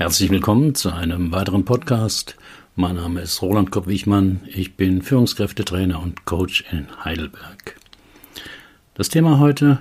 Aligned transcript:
Herzlich 0.00 0.30
willkommen 0.30 0.74
zu 0.74 0.94
einem 0.94 1.30
weiteren 1.30 1.66
Podcast. 1.66 2.34
Mein 2.74 2.94
Name 2.94 3.20
ist 3.20 3.42
Roland 3.42 3.70
Kopp-Wichmann. 3.70 4.40
Ich 4.46 4.74
bin 4.74 5.02
Führungskräftetrainer 5.02 6.00
und 6.00 6.24
Coach 6.24 6.64
in 6.72 6.86
Heidelberg. 7.04 7.76
Das 8.94 9.10
Thema 9.10 9.38
heute: 9.40 9.80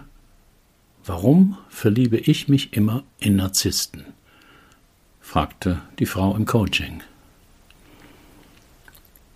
Warum 1.05 1.57
verliebe 1.69 2.17
ich 2.17 2.49
mich 2.49 2.73
immer 2.73 3.05
in 3.19 3.37
Narzissten? 3.37 4.03
fragte 5.21 5.79
die 5.99 6.05
Frau 6.05 6.35
im 6.35 6.45
Coaching. 6.45 7.01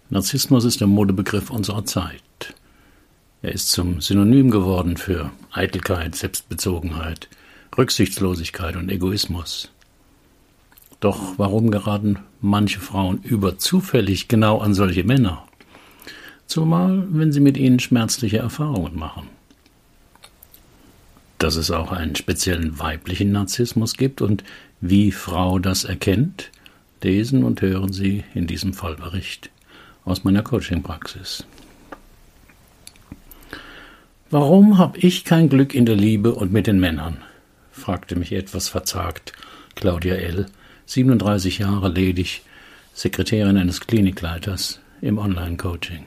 Narzissmus 0.09 0.65
ist 0.65 0.81
der 0.81 0.87
Modebegriff 0.87 1.49
unserer 1.49 1.85
Zeit. 1.85 2.55
Er 3.41 3.53
ist 3.53 3.69
zum 3.69 4.01
Synonym 4.01 4.51
geworden 4.51 4.97
für 4.97 5.31
Eitelkeit, 5.49 6.15
Selbstbezogenheit, 6.15 7.29
Rücksichtslosigkeit 7.77 8.75
und 8.75 8.89
Egoismus. 8.89 9.72
Doch 11.03 11.33
warum 11.35 11.69
geraten 11.69 12.19
manche 12.39 12.79
Frauen 12.79 13.17
überzufällig 13.23 14.29
genau 14.29 14.59
an 14.59 14.73
solche 14.73 15.03
Männer? 15.03 15.43
Zumal, 16.47 17.05
wenn 17.09 17.33
sie 17.33 17.41
mit 17.41 17.57
ihnen 17.57 17.81
schmerzliche 17.81 18.37
Erfahrungen 18.37 18.97
machen. 18.97 19.27
Dass 21.39 21.57
es 21.57 21.71
auch 21.71 21.91
einen 21.91 22.15
speziellen 22.15 22.79
weiblichen 22.79 23.33
Narzissmus 23.33 23.95
gibt 23.97 24.21
und 24.21 24.45
wie 24.79 25.11
Frau 25.11 25.59
das 25.59 25.83
erkennt, 25.83 26.51
lesen 27.01 27.43
und 27.43 27.61
hören 27.61 27.91
Sie 27.91 28.23
in 28.33 28.47
diesem 28.47 28.73
Fallbericht 28.73 29.49
aus 30.05 30.23
meiner 30.23 30.41
Coachingpraxis. 30.41 31.45
Warum 34.29 34.77
habe 34.77 34.99
ich 34.99 35.25
kein 35.25 35.49
Glück 35.49 35.75
in 35.75 35.85
der 35.85 35.97
Liebe 35.97 36.33
und 36.33 36.53
mit 36.53 36.65
den 36.65 36.79
Männern? 36.79 37.17
fragte 37.73 38.15
mich 38.15 38.31
etwas 38.31 38.69
verzagt 38.69 39.33
Claudia 39.75 40.15
L., 40.15 40.45
37 40.85 41.59
Jahre 41.59 41.89
ledig, 41.89 42.41
Sekretärin 42.93 43.57
eines 43.57 43.81
Klinikleiters 43.81 44.79
im 45.01 45.17
Online-Coaching. 45.17 46.05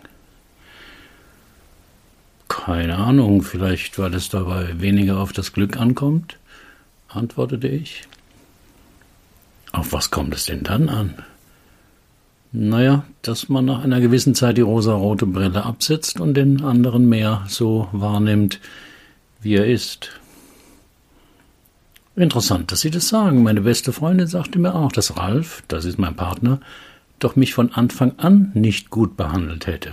Keine 2.48 2.96
Ahnung, 2.96 3.42
vielleicht 3.42 3.98
weil 3.98 4.14
es 4.14 4.28
dabei 4.28 4.80
weniger 4.80 5.18
auf 5.18 5.32
das 5.32 5.52
Glück 5.52 5.78
ankommt, 5.78 6.38
antwortete 7.08 7.68
ich. 7.68 8.02
Auf 9.72 9.92
was 9.92 10.10
kommt 10.10 10.34
es 10.34 10.46
denn 10.46 10.62
dann 10.62 10.88
an? 10.88 11.14
Naja, 12.52 13.04
dass 13.22 13.48
man 13.48 13.64
nach 13.64 13.82
einer 13.84 14.00
gewissen 14.00 14.34
Zeit 14.34 14.56
die 14.56 14.62
rosarote 14.62 15.26
Brille 15.26 15.64
absetzt 15.64 16.20
und 16.20 16.34
den 16.34 16.62
anderen 16.62 17.08
mehr 17.08 17.44
so 17.48 17.88
wahrnimmt, 17.92 18.60
wie 19.40 19.56
er 19.56 19.66
ist. 19.66 20.10
Interessant, 22.16 22.72
dass 22.72 22.80
Sie 22.80 22.90
das 22.90 23.08
sagen. 23.08 23.42
Meine 23.42 23.60
beste 23.60 23.92
Freundin 23.92 24.26
sagte 24.26 24.58
mir 24.58 24.74
auch, 24.74 24.90
dass 24.90 25.18
Ralf, 25.18 25.62
das 25.68 25.84
ist 25.84 25.98
mein 25.98 26.16
Partner, 26.16 26.60
doch 27.18 27.36
mich 27.36 27.52
von 27.52 27.72
Anfang 27.72 28.18
an 28.18 28.52
nicht 28.54 28.88
gut 28.88 29.18
behandelt 29.18 29.66
hätte. 29.66 29.90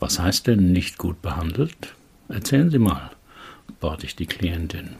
Was 0.00 0.18
heißt 0.18 0.48
denn 0.48 0.72
nicht 0.72 0.98
gut 0.98 1.22
behandelt? 1.22 1.94
Erzählen 2.28 2.70
Sie 2.70 2.80
mal, 2.80 3.10
bat 3.80 4.02
ich 4.02 4.16
die 4.16 4.26
Klientin. 4.26 4.96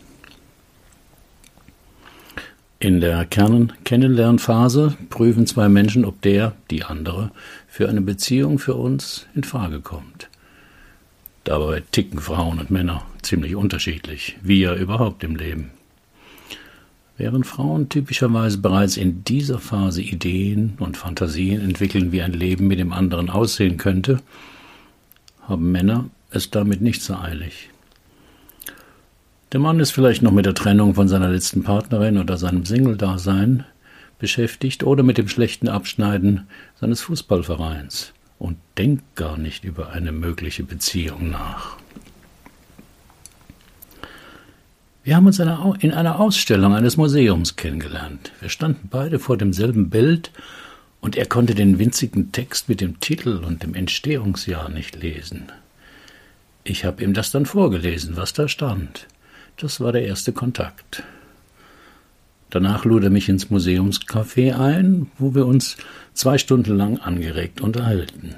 In 2.78 3.00
der 3.00 3.24
Kernen-Kennenlernphase 3.24 4.96
prüfen 5.10 5.46
zwei 5.46 5.68
Menschen, 5.68 6.04
ob 6.04 6.22
der, 6.22 6.52
die 6.70 6.84
andere, 6.84 7.32
für 7.66 7.88
eine 7.88 8.00
Beziehung 8.00 8.60
für 8.60 8.74
uns 8.74 9.26
in 9.34 9.42
Frage 9.42 9.80
kommt. 9.80 10.28
Dabei 11.42 11.82
ticken 11.90 12.20
Frauen 12.20 12.60
und 12.60 12.70
Männer 12.70 13.02
ziemlich 13.26 13.54
unterschiedlich, 13.54 14.36
wie 14.42 14.60
ja 14.60 14.74
überhaupt 14.74 15.22
im 15.24 15.36
Leben. 15.36 15.70
Während 17.18 17.46
Frauen 17.46 17.88
typischerweise 17.88 18.58
bereits 18.58 18.96
in 18.96 19.24
dieser 19.24 19.58
Phase 19.58 20.02
Ideen 20.02 20.74
und 20.78 20.96
Fantasien 20.96 21.62
entwickeln, 21.62 22.12
wie 22.12 22.22
ein 22.22 22.32
Leben 22.32 22.66
mit 22.66 22.78
dem 22.78 22.92
anderen 22.92 23.30
aussehen 23.30 23.78
könnte, 23.78 24.20
haben 25.42 25.72
Männer 25.72 26.10
es 26.30 26.50
damit 26.50 26.82
nicht 26.82 27.02
so 27.02 27.14
eilig. 27.14 27.70
Der 29.52 29.60
Mann 29.60 29.80
ist 29.80 29.92
vielleicht 29.92 30.22
noch 30.22 30.32
mit 30.32 30.44
der 30.44 30.54
Trennung 30.54 30.94
von 30.94 31.08
seiner 31.08 31.30
letzten 31.30 31.62
Partnerin 31.62 32.18
oder 32.18 32.36
seinem 32.36 32.66
Single-Dasein 32.66 33.64
beschäftigt 34.18 34.82
oder 34.82 35.02
mit 35.02 35.18
dem 35.18 35.28
schlechten 35.28 35.68
Abschneiden 35.68 36.46
seines 36.78 37.00
Fußballvereins 37.02 38.12
und 38.38 38.58
denkt 38.76 39.14
gar 39.14 39.38
nicht 39.38 39.64
über 39.64 39.90
eine 39.90 40.12
mögliche 40.12 40.64
Beziehung 40.64 41.30
nach. 41.30 41.78
Wir 45.06 45.14
haben 45.14 45.26
uns 45.28 45.38
in 45.38 45.92
einer 45.92 46.18
Ausstellung 46.18 46.74
eines 46.74 46.96
Museums 46.96 47.54
kennengelernt. 47.54 48.32
Wir 48.40 48.48
standen 48.48 48.88
beide 48.90 49.20
vor 49.20 49.36
demselben 49.36 49.88
Bild 49.88 50.32
und 51.00 51.14
er 51.14 51.26
konnte 51.26 51.54
den 51.54 51.78
winzigen 51.78 52.32
Text 52.32 52.68
mit 52.68 52.80
dem 52.80 52.98
Titel 52.98 53.44
und 53.44 53.62
dem 53.62 53.74
Entstehungsjahr 53.74 54.68
nicht 54.68 55.00
lesen. 55.00 55.44
Ich 56.64 56.84
habe 56.84 57.04
ihm 57.04 57.14
das 57.14 57.30
dann 57.30 57.46
vorgelesen, 57.46 58.16
was 58.16 58.32
da 58.32 58.48
stand. 58.48 59.06
Das 59.58 59.78
war 59.78 59.92
der 59.92 60.04
erste 60.04 60.32
Kontakt. 60.32 61.04
Danach 62.50 62.84
lud 62.84 63.04
er 63.04 63.10
mich 63.10 63.28
ins 63.28 63.48
Museumscafé 63.48 64.58
ein, 64.58 65.08
wo 65.18 65.36
wir 65.36 65.46
uns 65.46 65.76
zwei 66.14 66.36
Stunden 66.36 66.76
lang 66.76 66.98
angeregt 66.98 67.60
unterhalten. 67.60 68.34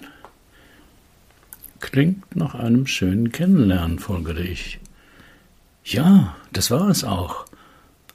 Klingt 1.80 2.36
nach 2.36 2.54
einem 2.54 2.86
schönen 2.86 3.32
Kennenlernen, 3.32 3.98
folgerte 3.98 4.42
ich. 4.42 4.80
Ja, 5.88 6.36
das 6.52 6.70
war 6.70 6.90
es 6.90 7.02
auch. 7.02 7.46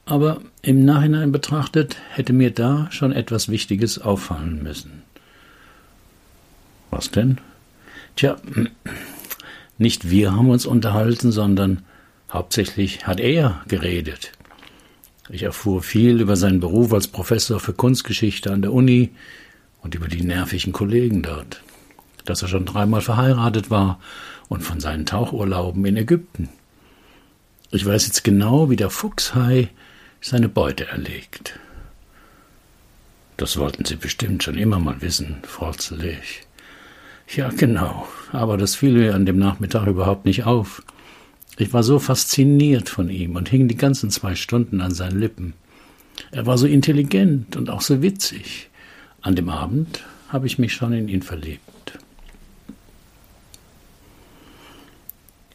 Aber 0.05 0.41
im 0.61 0.85
Nachhinein 0.85 1.31
betrachtet 1.31 1.97
hätte 2.11 2.31
mir 2.31 2.51
da 2.51 2.87
schon 2.91 3.11
etwas 3.11 3.49
Wichtiges 3.49 3.97
auffallen 3.97 4.61
müssen. 4.61 5.01
Was 6.91 7.09
denn? 7.09 7.39
Tja, 8.15 8.35
nicht 9.79 10.11
wir 10.11 10.33
haben 10.33 10.51
uns 10.51 10.67
unterhalten, 10.67 11.31
sondern 11.31 11.81
hauptsächlich 12.31 13.07
hat 13.07 13.19
er 13.19 13.63
geredet. 13.67 14.33
Ich 15.29 15.41
erfuhr 15.41 15.81
viel 15.81 16.21
über 16.21 16.35
seinen 16.35 16.59
Beruf 16.59 16.93
als 16.93 17.07
Professor 17.07 17.59
für 17.59 17.73
Kunstgeschichte 17.73 18.51
an 18.51 18.61
der 18.61 18.71
Uni 18.71 19.15
und 19.81 19.95
über 19.95 20.07
die 20.07 20.21
nervigen 20.21 20.73
Kollegen 20.73 21.23
dort, 21.23 21.63
dass 22.25 22.43
er 22.43 22.49
schon 22.49 22.65
dreimal 22.65 23.01
verheiratet 23.01 23.71
war 23.71 23.99
und 24.47 24.61
von 24.61 24.79
seinen 24.79 25.07
Tauchurlauben 25.07 25.83
in 25.85 25.97
Ägypten. 25.97 26.49
Ich 27.75 27.87
weiß 27.87 28.05
jetzt 28.05 28.23
genau, 28.23 28.69
wie 28.69 28.75
der 28.75 28.91
Fuchshai 28.91 29.67
seine 30.21 30.47
Beute 30.47 30.85
erlegt. 30.85 31.59
Das 33.35 33.57
wollten 33.57 33.83
Sie 33.83 33.95
bestimmt 33.95 34.43
schon 34.43 34.59
immer 34.59 34.77
mal 34.77 35.01
wissen, 35.01 35.37
frotzelte 35.41 36.09
ich. 36.09 36.43
Ja, 37.35 37.49
genau, 37.49 38.07
aber 38.31 38.57
das 38.57 38.75
fiel 38.75 38.93
mir 38.93 39.15
an 39.15 39.25
dem 39.25 39.39
Nachmittag 39.39 39.87
überhaupt 39.87 40.25
nicht 40.25 40.43
auf. 40.43 40.83
Ich 41.57 41.73
war 41.73 41.81
so 41.81 41.97
fasziniert 41.97 42.89
von 42.89 43.09
ihm 43.09 43.35
und 43.35 43.49
hing 43.49 43.67
die 43.67 43.75
ganzen 43.75 44.11
zwei 44.11 44.35
Stunden 44.35 44.79
an 44.79 44.93
seinen 44.93 45.19
Lippen. 45.19 45.53
Er 46.29 46.45
war 46.45 46.59
so 46.59 46.67
intelligent 46.67 47.55
und 47.55 47.71
auch 47.71 47.81
so 47.81 48.03
witzig. 48.03 48.69
An 49.21 49.33
dem 49.33 49.49
Abend 49.49 50.03
habe 50.29 50.45
ich 50.45 50.59
mich 50.59 50.73
schon 50.73 50.93
in 50.93 51.07
ihn 51.07 51.23
verliebt. 51.23 51.72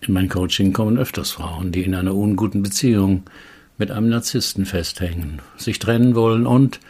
In 0.08 0.14
mein 0.14 0.30
Coaching 0.30 0.72
kommen 0.72 0.96
öfters 0.96 1.32
Frauen, 1.32 1.70
die 1.70 1.82
in 1.82 1.94
einer 1.94 2.14
unguten 2.14 2.62
Beziehung 2.62 3.24
mit 3.76 3.90
einem 3.90 4.08
Narzissten 4.08 4.64
festhängen, 4.64 5.42
sich 5.58 5.78
trennen 5.78 6.14
wollen 6.14 6.46
und 6.46 6.80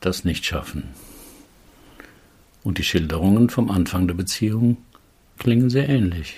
das 0.00 0.24
nicht 0.24 0.44
schaffen. 0.44 0.82
Und 2.64 2.78
die 2.78 2.82
Schilderungen 2.82 3.50
vom 3.50 3.70
Anfang 3.70 4.08
der 4.08 4.16
Beziehung 4.16 4.78
klingen 5.38 5.70
sehr 5.70 5.88
ähnlich. 5.88 6.34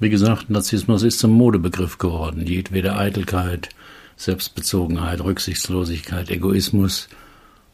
Wie 0.00 0.08
gesagt, 0.08 0.48
Narzissmus 0.48 1.02
ist 1.02 1.18
zum 1.18 1.32
Modebegriff 1.32 1.98
geworden. 1.98 2.46
Jedwede 2.46 2.96
Eitelkeit, 2.96 3.68
Selbstbezogenheit, 4.16 5.20
Rücksichtslosigkeit, 5.20 6.30
Egoismus 6.30 7.10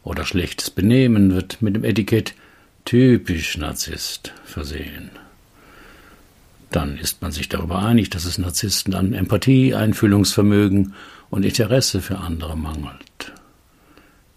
oder 0.03 0.25
schlechtes 0.25 0.69
Benehmen 0.69 1.33
wird 1.33 1.61
mit 1.61 1.77
dem 1.77 1.85
Etikett 1.85 2.35
typisch 2.83 3.57
Narzisst 3.57 4.33
versehen. 4.43 5.11
Dann 6.71 6.97
ist 6.97 7.21
man 7.21 7.33
sich 7.33 7.49
darüber 7.49 7.79
einig, 7.79 8.09
dass 8.09 8.23
es 8.23 8.37
Narzissten 8.37 8.93
an 8.93 9.13
Empathie, 9.13 9.75
Einfühlungsvermögen 9.75 10.93
und 11.29 11.43
Interesse 11.43 12.01
für 12.01 12.17
andere 12.17 12.57
mangelt. 12.57 13.33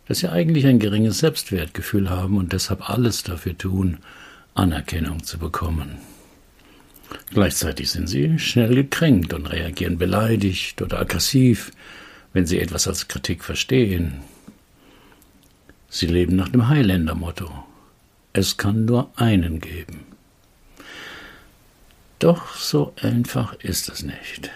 Dass 0.07 0.19
sie 0.19 0.29
eigentlich 0.29 0.67
ein 0.67 0.81
geringes 0.81 1.19
Selbstwertgefühl 1.19 2.11
haben 2.11 2.37
und 2.37 2.53
deshalb 2.53 2.91
alles 2.91 3.23
dafür 3.23 3.57
tun, 3.57 3.99
Anerkennung 4.55 5.23
zu 5.23 5.39
bekommen. 5.39 5.99
Gleichzeitig 7.31 7.91
sind 7.91 8.09
sie 8.09 8.39
schnell 8.39 8.75
gekränkt 8.75 9.33
und 9.33 9.47
reagieren 9.47 9.97
beleidigt 9.97 10.83
oder 10.83 11.01
aggressiv, 11.01 11.71
wenn 12.33 12.47
sie 12.47 12.59
etwas 12.59 12.89
als 12.89 13.07
Kritik 13.07 13.45
verstehen. 13.45 14.21
Sie 15.89 16.07
leben 16.07 16.35
nach 16.35 16.49
dem 16.49 16.69
Highlander-Motto. 16.69 17.49
Es 18.33 18.57
kann 18.57 18.85
nur 18.85 19.13
einen 19.17 19.61
geben. 19.61 20.14
Doch 22.19 22.55
so 22.55 22.93
einfach 23.01 23.55
ist 23.61 23.89
es 23.89 24.03
nicht. 24.03 24.51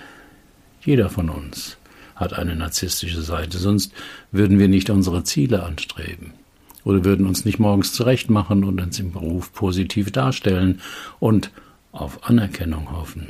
Jeder 0.81 1.10
von 1.10 1.28
uns 1.28 1.76
hat 2.14 2.32
eine 2.32 2.56
narzisstische 2.56 3.22
Seite, 3.22 3.58
sonst 3.58 3.93
würden 4.32 4.58
wir 4.58 4.69
nicht 4.69 4.90
unsere 4.90 5.25
Ziele 5.25 5.62
anstreben 5.62 6.32
oder 6.84 7.05
würden 7.05 7.26
uns 7.26 7.44
nicht 7.44 7.58
morgens 7.58 7.93
zurechtmachen 7.93 8.64
und 8.64 8.81
uns 8.81 8.99
im 8.99 9.12
Beruf 9.12 9.52
positiv 9.52 10.10
darstellen 10.10 10.81
und 11.20 11.50
auf 11.93 12.25
Anerkennung 12.25 12.90
hoffen. 12.93 13.28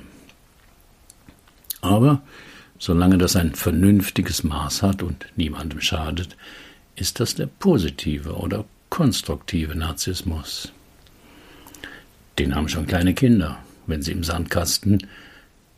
Aber 1.81 2.23
solange 2.79 3.19
das 3.19 3.37
ein 3.37 3.55
vernünftiges 3.55 4.45
Maß 4.45 4.83
hat 4.83 5.03
und 5.03 5.27
niemandem 5.37 5.81
schadet, 5.81 6.37
ist 6.97 7.21
das 7.21 7.35
der 7.35 7.47
positive 7.47 8.35
oder 8.35 8.65
konstruktive 8.91 9.77
Narzissmus. 9.77 10.73
Den 12.39 12.55
haben 12.55 12.69
schon 12.69 12.87
kleine 12.87 13.15
Kinder, 13.15 13.59
wenn 13.89 14.03
sie 14.03 14.13
im 14.13 14.23
Sandkasten 14.23 15.07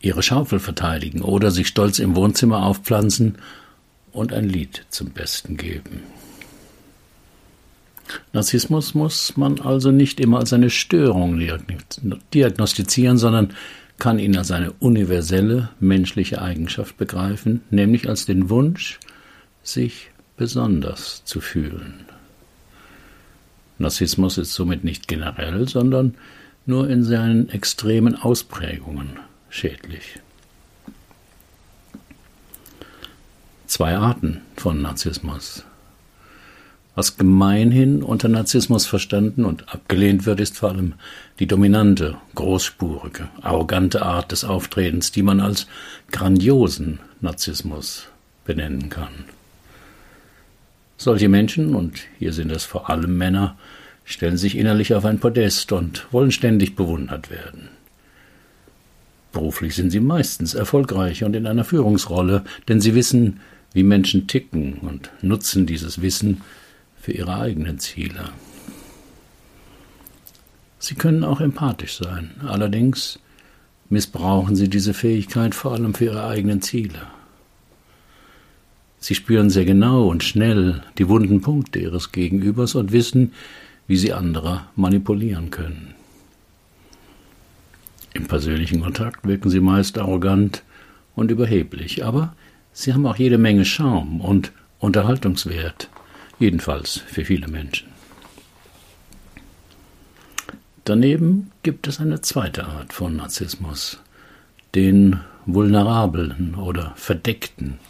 ihre 0.00 0.22
Schaufel 0.22 0.58
verteidigen 0.58 1.22
oder 1.22 1.50
sich 1.50 1.68
stolz 1.68 1.98
im 1.98 2.16
Wohnzimmer 2.16 2.64
aufpflanzen 2.64 3.36
und 4.12 4.32
ein 4.32 4.48
Lied 4.48 4.84
zum 4.90 5.10
Besten 5.10 5.56
geben. 5.56 6.02
Narzissmus 8.32 8.94
muss 8.94 9.36
man 9.36 9.60
also 9.60 9.90
nicht 9.90 10.20
immer 10.20 10.38
als 10.38 10.52
eine 10.52 10.70
Störung 10.70 11.40
diagnostizieren, 12.34 13.18
sondern 13.18 13.54
kann 13.98 14.18
ihn 14.18 14.36
als 14.36 14.50
eine 14.50 14.72
universelle 14.72 15.68
menschliche 15.78 16.42
Eigenschaft 16.42 16.96
begreifen, 16.96 17.60
nämlich 17.70 18.08
als 18.08 18.26
den 18.26 18.50
Wunsch, 18.50 18.98
sich 19.62 20.10
besonders 20.36 21.22
zu 21.24 21.40
fühlen. 21.40 22.06
Narzissmus 23.78 24.38
ist 24.38 24.54
somit 24.54 24.84
nicht 24.84 25.06
generell, 25.06 25.68
sondern 25.68 26.14
nur 26.70 26.88
in 26.88 27.04
seinen 27.04 27.50
extremen 27.50 28.14
Ausprägungen 28.14 29.18
schädlich. 29.50 30.20
Zwei 33.66 33.96
Arten 33.96 34.40
von 34.56 34.80
Narzissmus. 34.80 35.64
Was 36.94 37.16
gemeinhin 37.16 38.02
unter 38.02 38.28
Narzissmus 38.28 38.86
verstanden 38.86 39.44
und 39.44 39.72
abgelehnt 39.72 40.26
wird, 40.26 40.40
ist 40.40 40.58
vor 40.58 40.70
allem 40.70 40.94
die 41.38 41.46
dominante, 41.46 42.16
großspurige, 42.34 43.28
arrogante 43.42 44.02
Art 44.02 44.32
des 44.32 44.44
Auftretens, 44.44 45.12
die 45.12 45.22
man 45.22 45.40
als 45.40 45.66
grandiosen 46.10 46.98
Narzissmus 47.20 48.06
benennen 48.44 48.90
kann. 48.90 49.24
Solche 50.96 51.28
Menschen, 51.28 51.74
und 51.74 52.00
hier 52.18 52.32
sind 52.32 52.50
es 52.50 52.64
vor 52.64 52.90
allem 52.90 53.16
Männer, 53.16 53.56
stellen 54.12 54.36
sich 54.36 54.56
innerlich 54.56 54.94
auf 54.94 55.04
ein 55.04 55.20
Podest 55.20 55.72
und 55.72 56.06
wollen 56.12 56.32
ständig 56.32 56.76
bewundert 56.76 57.30
werden. 57.30 57.68
Beruflich 59.32 59.76
sind 59.76 59.90
sie 59.90 60.00
meistens 60.00 60.54
erfolgreich 60.54 61.22
und 61.22 61.36
in 61.36 61.46
einer 61.46 61.64
Führungsrolle, 61.64 62.44
denn 62.68 62.80
sie 62.80 62.94
wissen, 62.94 63.40
wie 63.72 63.84
Menschen 63.84 64.26
ticken 64.26 64.74
und 64.74 65.10
nutzen 65.22 65.66
dieses 65.66 66.02
Wissen 66.02 66.40
für 67.00 67.12
ihre 67.12 67.38
eigenen 67.38 67.78
Ziele. 67.78 68.30
Sie 70.80 70.94
können 70.94 71.24
auch 71.24 71.40
empathisch 71.40 71.98
sein, 71.98 72.32
allerdings 72.44 73.20
missbrauchen 73.90 74.56
sie 74.56 74.68
diese 74.68 74.94
Fähigkeit 74.94 75.54
vor 75.54 75.72
allem 75.72 75.94
für 75.94 76.06
ihre 76.06 76.26
eigenen 76.26 76.62
Ziele. 76.62 77.00
Sie 78.98 79.14
spüren 79.14 79.50
sehr 79.50 79.64
genau 79.64 80.08
und 80.08 80.24
schnell 80.24 80.82
die 80.98 81.08
wunden 81.08 81.40
Punkte 81.40 81.78
ihres 81.78 82.12
Gegenübers 82.12 82.74
und 82.74 82.92
wissen, 82.92 83.32
wie 83.90 83.96
sie 83.96 84.12
andere 84.12 84.66
manipulieren 84.76 85.50
können. 85.50 85.96
Im 88.14 88.28
persönlichen 88.28 88.82
Kontakt 88.82 89.26
wirken 89.26 89.50
sie 89.50 89.58
meist 89.58 89.98
arrogant 89.98 90.62
und 91.16 91.32
überheblich, 91.32 92.04
aber 92.04 92.36
sie 92.72 92.94
haben 92.94 93.04
auch 93.04 93.16
jede 93.16 93.36
Menge 93.36 93.64
Charme 93.64 94.20
und 94.20 94.52
Unterhaltungswert 94.78 95.90
jedenfalls 96.38 96.98
für 96.98 97.24
viele 97.24 97.48
Menschen. 97.48 97.88
Daneben 100.84 101.50
gibt 101.64 101.88
es 101.88 101.98
eine 101.98 102.20
zweite 102.20 102.66
Art 102.66 102.92
von 102.92 103.16
Narzissmus, 103.16 103.98
den 104.76 105.18
vulnerablen 105.46 106.54
oder 106.54 106.92
verdeckten 106.94 107.80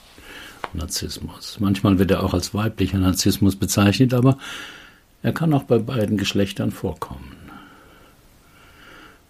Narzissmus. 0.72 1.58
Manchmal 1.60 1.98
wird 1.98 2.10
er 2.10 2.22
auch 2.22 2.32
als 2.32 2.54
weiblicher 2.54 2.96
Narzissmus 2.96 3.54
bezeichnet, 3.54 4.14
aber 4.14 4.38
er 5.22 5.32
kann 5.32 5.52
auch 5.52 5.64
bei 5.64 5.78
beiden 5.78 6.16
Geschlechtern 6.16 6.70
vorkommen. 6.70 7.36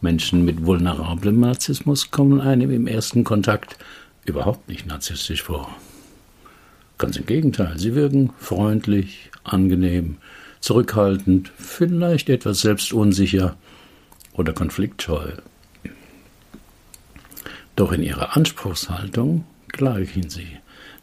Menschen 0.01 0.45
mit 0.45 0.65
vulnerablem 0.65 1.41
Narzissmus 1.41 2.11
kommen 2.11 2.41
einem 2.41 2.71
im 2.71 2.87
ersten 2.87 3.25
Kontakt 3.25 3.77
überhaupt 4.25 4.69
nicht 4.69 4.87
narzisstisch 4.87 5.43
vor. 5.43 5.75
Ganz 6.97 7.17
im 7.17 7.27
Gegenteil, 7.27 7.79
sie 7.79 7.95
wirken 7.95 8.33
freundlich, 8.39 9.31
angenehm, 9.45 10.17
zurückhaltend, 10.61 11.51
vielleicht 11.57 12.29
etwas 12.29 12.61
selbstunsicher 12.61 13.57
oder 14.33 14.53
konfliktscheu. 14.53 15.33
Doch 17.77 17.93
in 17.93 18.03
ihrer 18.03 18.37
Anspruchshaltung 18.37 19.45
gleichen 19.69 20.29
sie 20.29 20.49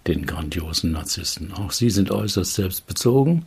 den 0.06 0.26
grandiosen 0.26 0.92
Narzissten. 0.92 1.52
Auch 1.54 1.72
sie 1.72 1.90
sind 1.90 2.12
äußerst 2.12 2.54
selbstbezogen, 2.54 3.46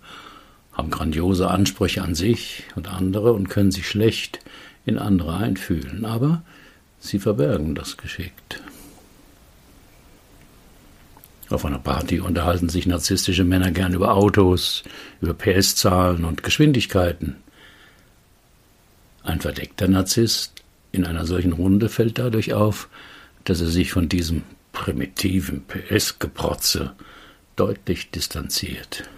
haben 0.81 0.91
grandiose 0.91 1.50
Ansprüche 1.50 2.00
an 2.00 2.15
sich 2.15 2.65
und 2.75 2.88
andere 2.88 3.35
und 3.35 3.50
können 3.50 3.71
sich 3.71 3.87
schlecht 3.87 4.38
in 4.87 4.97
andere 4.97 5.37
einfühlen, 5.37 6.06
aber 6.06 6.43
sie 6.99 7.19
verbergen 7.19 7.75
das 7.75 7.99
geschickt. 7.99 8.62
Auf 11.50 11.67
einer 11.67 11.81
Party 11.81 12.21
unterhalten 12.21 12.71
sich 12.71 12.87
narzisstische 12.87 13.44
Männer 13.44 13.73
gern 13.73 13.93
über 13.93 14.15
Autos, 14.15 14.82
über 15.21 15.35
PS-Zahlen 15.35 16.25
und 16.25 16.43
Geschwindigkeiten. 16.43 17.37
Ein 19.23 19.43
verdeckter 19.43 19.87
Narzisst 19.87 20.62
in 20.93 21.05
einer 21.05 21.27
solchen 21.27 21.53
Runde 21.53 21.91
fällt 21.91 22.19
dadurch 22.19 22.55
auf, 22.55 22.88
dass 23.44 23.61
er 23.61 23.69
sich 23.69 23.93
von 23.93 24.09
diesem 24.09 24.44
primitiven 24.73 25.62
PS-Geprotze 25.67 26.94
deutlich 27.56 28.11
distanziert. 28.11 29.11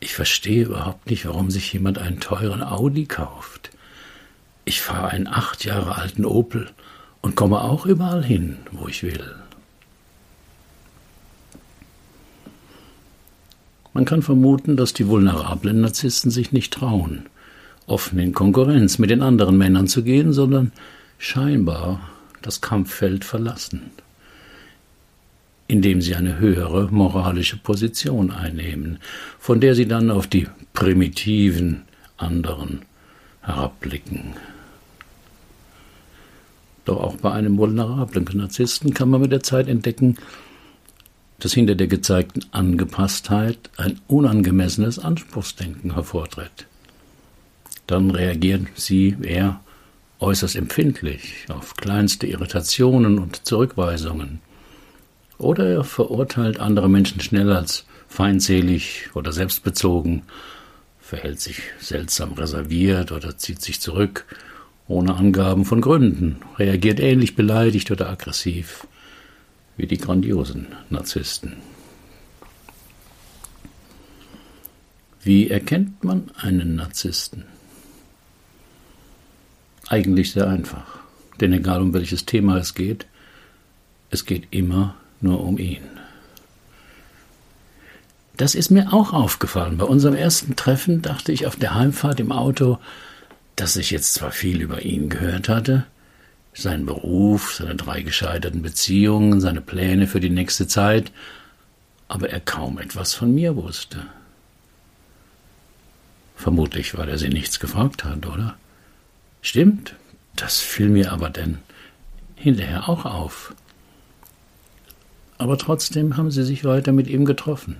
Ich 0.00 0.14
verstehe 0.14 0.64
überhaupt 0.64 1.10
nicht, 1.10 1.26
warum 1.26 1.50
sich 1.50 1.72
jemand 1.72 1.98
einen 1.98 2.20
teuren 2.20 2.62
Audi 2.62 3.04
kauft. 3.04 3.70
Ich 4.64 4.80
fahre 4.80 5.08
einen 5.08 5.26
acht 5.26 5.64
Jahre 5.64 5.96
alten 5.96 6.24
Opel 6.24 6.70
und 7.20 7.36
komme 7.36 7.60
auch 7.60 7.84
überall 7.84 8.24
hin, 8.24 8.56
wo 8.72 8.88
ich 8.88 9.02
will. 9.02 9.34
Man 13.92 14.04
kann 14.04 14.22
vermuten, 14.22 14.76
dass 14.76 14.94
die 14.94 15.08
vulnerablen 15.08 15.80
Narzissten 15.80 16.30
sich 16.30 16.52
nicht 16.52 16.72
trauen, 16.72 17.26
offen 17.86 18.18
in 18.20 18.32
Konkurrenz 18.32 18.98
mit 18.98 19.10
den 19.10 19.20
anderen 19.20 19.58
Männern 19.58 19.88
zu 19.88 20.02
gehen, 20.02 20.32
sondern 20.32 20.72
scheinbar 21.18 22.00
das 22.40 22.60
Kampffeld 22.60 23.24
verlassen, 23.24 23.90
indem 25.70 26.02
sie 26.02 26.16
eine 26.16 26.40
höhere 26.40 26.88
moralische 26.90 27.56
Position 27.56 28.32
einnehmen, 28.32 28.98
von 29.38 29.60
der 29.60 29.76
sie 29.76 29.86
dann 29.86 30.10
auf 30.10 30.26
die 30.26 30.48
primitiven 30.72 31.82
anderen 32.16 32.82
herabblicken. 33.40 34.34
Doch 36.84 37.00
auch 37.00 37.16
bei 37.18 37.30
einem 37.30 37.56
vulnerablen 37.56 38.26
Narzissten 38.32 38.94
kann 38.94 39.10
man 39.10 39.20
mit 39.20 39.30
der 39.30 39.44
Zeit 39.44 39.68
entdecken, 39.68 40.16
dass 41.38 41.52
hinter 41.52 41.76
der 41.76 41.86
gezeigten 41.86 42.44
Angepasstheit 42.50 43.70
ein 43.76 44.00
unangemessenes 44.08 44.98
Anspruchsdenken 44.98 45.94
hervortritt. 45.94 46.66
Dann 47.86 48.10
reagiert 48.10 48.66
sie 48.74 49.16
eher 49.22 49.60
äußerst 50.18 50.56
empfindlich 50.56 51.46
auf 51.48 51.76
kleinste 51.76 52.26
Irritationen 52.26 53.20
und 53.20 53.46
Zurückweisungen. 53.46 54.40
Oder 55.40 55.70
er 55.70 55.84
verurteilt 55.84 56.60
andere 56.60 56.90
Menschen 56.90 57.22
schnell 57.22 57.50
als 57.50 57.86
feindselig 58.08 59.08
oder 59.14 59.32
selbstbezogen, 59.32 60.22
verhält 61.00 61.40
sich 61.40 61.62
seltsam 61.80 62.34
reserviert 62.34 63.10
oder 63.10 63.38
zieht 63.38 63.62
sich 63.62 63.80
zurück, 63.80 64.26
ohne 64.86 65.14
Angaben 65.14 65.64
von 65.64 65.80
Gründen, 65.80 66.42
reagiert 66.58 67.00
ähnlich 67.00 67.36
beleidigt 67.36 67.90
oder 67.90 68.10
aggressiv 68.10 68.86
wie 69.78 69.86
die 69.86 69.96
grandiosen 69.96 70.66
Narzissten. 70.90 71.56
Wie 75.22 75.48
erkennt 75.48 76.04
man 76.04 76.30
einen 76.36 76.74
Narzissten? 76.74 77.46
Eigentlich 79.88 80.32
sehr 80.32 80.48
einfach, 80.48 80.98
denn 81.40 81.54
egal 81.54 81.80
um 81.80 81.94
welches 81.94 82.26
Thema 82.26 82.58
es 82.58 82.74
geht, 82.74 83.06
es 84.10 84.26
geht 84.26 84.48
immer 84.50 84.96
nur 85.20 85.44
um 85.44 85.58
ihn. 85.58 85.82
Das 88.36 88.54
ist 88.54 88.70
mir 88.70 88.92
auch 88.92 89.12
aufgefallen. 89.12 89.76
Bei 89.76 89.84
unserem 89.84 90.14
ersten 90.14 90.56
Treffen 90.56 91.02
dachte 91.02 91.30
ich 91.32 91.46
auf 91.46 91.56
der 91.56 91.74
Heimfahrt 91.74 92.20
im 92.20 92.32
Auto, 92.32 92.78
dass 93.56 93.76
ich 93.76 93.90
jetzt 93.90 94.14
zwar 94.14 94.32
viel 94.32 94.62
über 94.62 94.82
ihn 94.82 95.08
gehört 95.10 95.48
hatte, 95.48 95.84
Sein 96.52 96.84
Beruf, 96.84 97.54
seine 97.54 97.76
drei 97.76 98.02
gescheiterten 98.02 98.62
Beziehungen, 98.62 99.40
seine 99.40 99.60
Pläne 99.60 100.06
für 100.06 100.20
die 100.20 100.30
nächste 100.30 100.66
Zeit, 100.66 101.12
aber 102.08 102.30
er 102.30 102.40
kaum 102.40 102.78
etwas 102.78 103.14
von 103.14 103.32
mir 103.34 103.54
wusste. 103.56 104.04
Vermutlich, 106.34 106.96
weil 106.96 107.08
er 107.08 107.18
sie 107.18 107.28
nichts 107.28 107.60
gefragt 107.60 108.04
hat, 108.04 108.26
oder? 108.26 108.56
Stimmt, 109.42 109.94
das 110.36 110.60
fiel 110.60 110.88
mir 110.88 111.12
aber 111.12 111.30
denn 111.30 111.58
hinterher 112.34 112.88
auch 112.88 113.04
auf. 113.04 113.54
Aber 115.40 115.56
trotzdem 115.56 116.18
haben 116.18 116.30
sie 116.30 116.44
sich 116.44 116.66
weiter 116.66 116.92
mit 116.92 117.06
ihm 117.08 117.24
getroffen. 117.24 117.76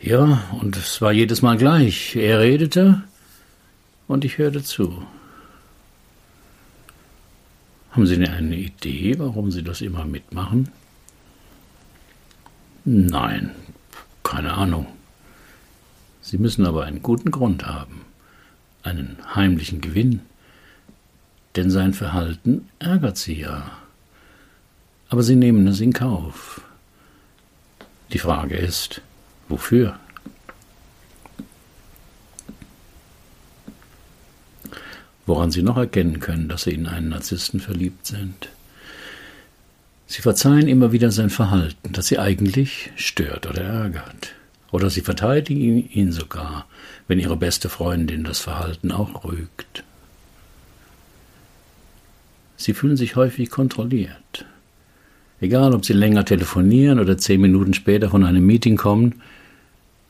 Ja, 0.00 0.44
und 0.60 0.76
es 0.76 1.02
war 1.02 1.10
jedes 1.10 1.42
Mal 1.42 1.56
gleich. 1.56 2.14
Er 2.14 2.38
redete 2.38 3.02
und 4.06 4.24
ich 4.24 4.38
hörte 4.38 4.62
zu. 4.62 5.04
Haben 7.90 8.06
Sie 8.06 8.18
denn 8.18 8.30
eine 8.30 8.54
Idee, 8.56 9.18
warum 9.18 9.50
Sie 9.50 9.64
das 9.64 9.80
immer 9.80 10.04
mitmachen? 10.04 10.70
Nein, 12.84 13.50
keine 14.22 14.54
Ahnung. 14.54 14.86
Sie 16.20 16.38
müssen 16.38 16.64
aber 16.66 16.84
einen 16.84 17.02
guten 17.02 17.32
Grund 17.32 17.66
haben, 17.66 18.02
einen 18.84 19.16
heimlichen 19.34 19.80
Gewinn, 19.80 20.20
denn 21.56 21.68
sein 21.68 21.94
Verhalten 21.94 22.68
ärgert 22.78 23.16
Sie 23.16 23.40
ja. 23.40 23.81
Aber 25.12 25.22
Sie 25.22 25.36
nehmen 25.36 25.66
es 25.66 25.82
in 25.82 25.92
Kauf. 25.92 26.62
Die 28.14 28.18
Frage 28.18 28.56
ist, 28.56 29.02
Wofür? 29.50 29.98
Woran 35.26 35.50
Sie 35.50 35.60
noch 35.62 35.76
erkennen 35.76 36.18
können, 36.18 36.48
dass 36.48 36.62
Sie 36.62 36.70
in 36.70 36.86
einen 36.86 37.10
Narzissten 37.10 37.60
verliebt 37.60 38.06
sind. 38.06 38.48
Sie 40.06 40.22
verzeihen 40.22 40.66
immer 40.66 40.92
wieder 40.92 41.10
sein 41.10 41.28
Verhalten, 41.28 41.92
das 41.92 42.06
Sie 42.06 42.18
eigentlich 42.18 42.90
stört 42.96 43.46
oder 43.46 43.60
ärgert. 43.60 44.32
Oder 44.70 44.88
Sie 44.88 45.02
verteidigen 45.02 45.90
ihn 45.90 46.12
sogar, 46.12 46.64
wenn 47.06 47.18
Ihre 47.18 47.36
beste 47.36 47.68
Freundin 47.68 48.24
das 48.24 48.40
Verhalten 48.40 48.90
auch 48.90 49.24
rügt. 49.26 49.84
Sie 52.56 52.72
fühlen 52.72 52.96
sich 52.96 53.14
häufig 53.14 53.50
kontrolliert. 53.50 54.46
Egal, 55.42 55.74
ob 55.74 55.84
Sie 55.84 55.92
länger 55.92 56.24
telefonieren 56.24 57.00
oder 57.00 57.18
zehn 57.18 57.40
Minuten 57.40 57.74
später 57.74 58.10
von 58.10 58.22
einem 58.24 58.46
Meeting 58.46 58.76
kommen, 58.76 59.20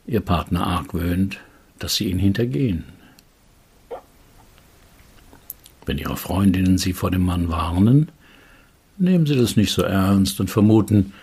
ihr 0.05 0.19
Partner 0.19 0.67
argwöhnt, 0.67 1.39
dass 1.79 1.95
sie 1.95 2.05
ihn 2.11 2.19
hintergehen. 2.19 2.83
Wenn 5.87 5.97
ihre 5.97 6.17
Freundinnen 6.17 6.77
sie 6.77 6.93
vor 6.93 7.09
dem 7.09 7.25
Mann 7.25 7.49
warnen, 7.49 8.09
nehmen 8.99 9.25
sie 9.25 9.35
das 9.35 9.55
nicht 9.55 9.71
so 9.71 9.81
ernst 9.81 10.39
und 10.39 10.51
vermuten, 10.51 11.13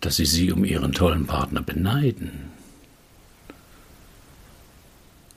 dass 0.00 0.16
sie 0.16 0.26
sie 0.26 0.50
um 0.50 0.64
ihren 0.64 0.90
tollen 0.90 1.26
Partner 1.26 1.62
beneiden. 1.62 2.32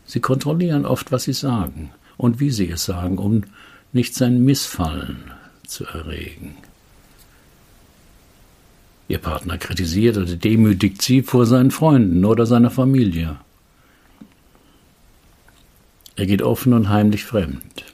Sie 0.07 0.21
kontrollieren 0.21 0.88
oft, 0.88 1.12
was 1.12 1.25
sie 1.25 1.33
sagen 1.33 1.91
und 2.17 2.39
wie 2.39 2.50
sie 2.50 2.71
es 2.71 2.83
sagen, 2.83 3.19
um 3.19 3.43
nicht 3.93 4.15
sein 4.15 4.43
Missfallen 4.43 5.17
zu 5.67 5.86
erregen. 5.86 6.55
Ihr 9.08 9.20
Partner 9.20 9.58
kritisiert 9.58 10.18
oder 10.18 10.36
demütigt 10.36 11.02
sie 11.02 11.22
vor 11.22 11.46
seinen 11.46 11.72
Freunden 11.72 12.26
oder 12.26 12.46
seiner 12.46 12.70
Familie. 12.70 13.38
Er 16.16 16.26
geht 16.26 16.42
offen 16.42 16.74
und 16.74 16.90
heimlich 16.90 17.24
fremd. 17.24 17.86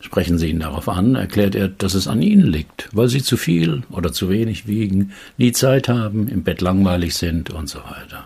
Sprechen 0.00 0.38
Sie 0.38 0.50
ihn 0.50 0.60
darauf 0.60 0.88
an, 0.88 1.14
erklärt 1.14 1.54
er, 1.54 1.68
dass 1.68 1.94
es 1.94 2.08
an 2.08 2.20
Ihnen 2.20 2.46
liegt, 2.46 2.88
weil 2.92 3.08
Sie 3.08 3.22
zu 3.22 3.36
viel 3.36 3.84
oder 3.90 4.12
zu 4.12 4.28
wenig 4.28 4.66
wiegen, 4.66 5.12
nie 5.38 5.52
Zeit 5.52 5.88
haben, 5.88 6.26
im 6.28 6.42
Bett 6.42 6.60
langweilig 6.60 7.14
sind 7.14 7.50
und 7.50 7.68
so 7.68 7.78
weiter. 7.78 8.24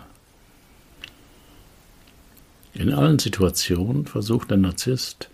In 2.73 2.93
allen 2.93 3.19
Situationen 3.19 4.05
versucht 4.05 4.49
der 4.49 4.57
Narzisst, 4.57 5.29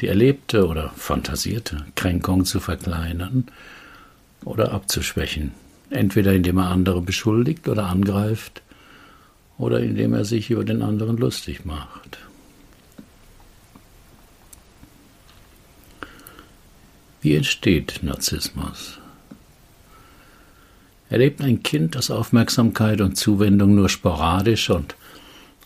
die 0.00 0.08
erlebte 0.08 0.66
oder 0.66 0.90
fantasierte 0.96 1.86
Kränkung 1.94 2.44
zu 2.44 2.60
verkleinern 2.60 3.46
oder 4.44 4.72
abzuschwächen, 4.72 5.52
entweder 5.90 6.32
indem 6.32 6.58
er 6.58 6.70
andere 6.70 7.00
beschuldigt 7.00 7.68
oder 7.68 7.86
angreift 7.86 8.62
oder 9.58 9.80
indem 9.80 10.14
er 10.14 10.24
sich 10.24 10.50
über 10.50 10.64
den 10.64 10.82
anderen 10.82 11.16
lustig 11.16 11.64
macht. 11.64 12.18
Wie 17.22 17.34
entsteht 17.34 18.00
Narzissmus? 18.02 18.98
Erlebt 21.08 21.40
ein 21.40 21.62
Kind, 21.62 21.94
dass 21.94 22.10
Aufmerksamkeit 22.10 23.00
und 23.00 23.16
Zuwendung 23.16 23.74
nur 23.74 23.88
sporadisch 23.88 24.68
und 24.68 24.96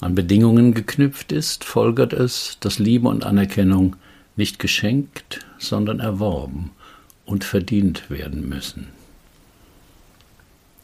an 0.01 0.15
Bedingungen 0.15 0.75
geknüpft 0.75 1.33
ist, 1.33 1.65
folgert 1.65 2.13
es, 2.13 2.59
dass 2.61 2.79
Liebe 2.79 3.09
und 3.09 3.25
Anerkennung 3.25 3.97
nicht 4.37 4.61
geschenkt, 4.61 5.41
sondern 5.59 5.99
erworben 5.99 6.71
und 7.29 7.45
verdient 7.45 8.09
werden 8.09 8.49
müssen. 8.49 8.89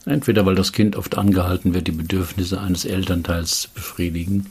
Entweder 0.04 0.44
weil 0.44 0.54
das 0.54 0.72
Kind 0.72 0.94
oft 0.94 1.16
angehalten 1.16 1.72
wird, 1.72 1.86
die 1.86 1.92
Bedürfnisse 1.92 2.60
eines 2.60 2.84
Elternteils 2.84 3.62
zu 3.62 3.70
befriedigen 3.70 4.50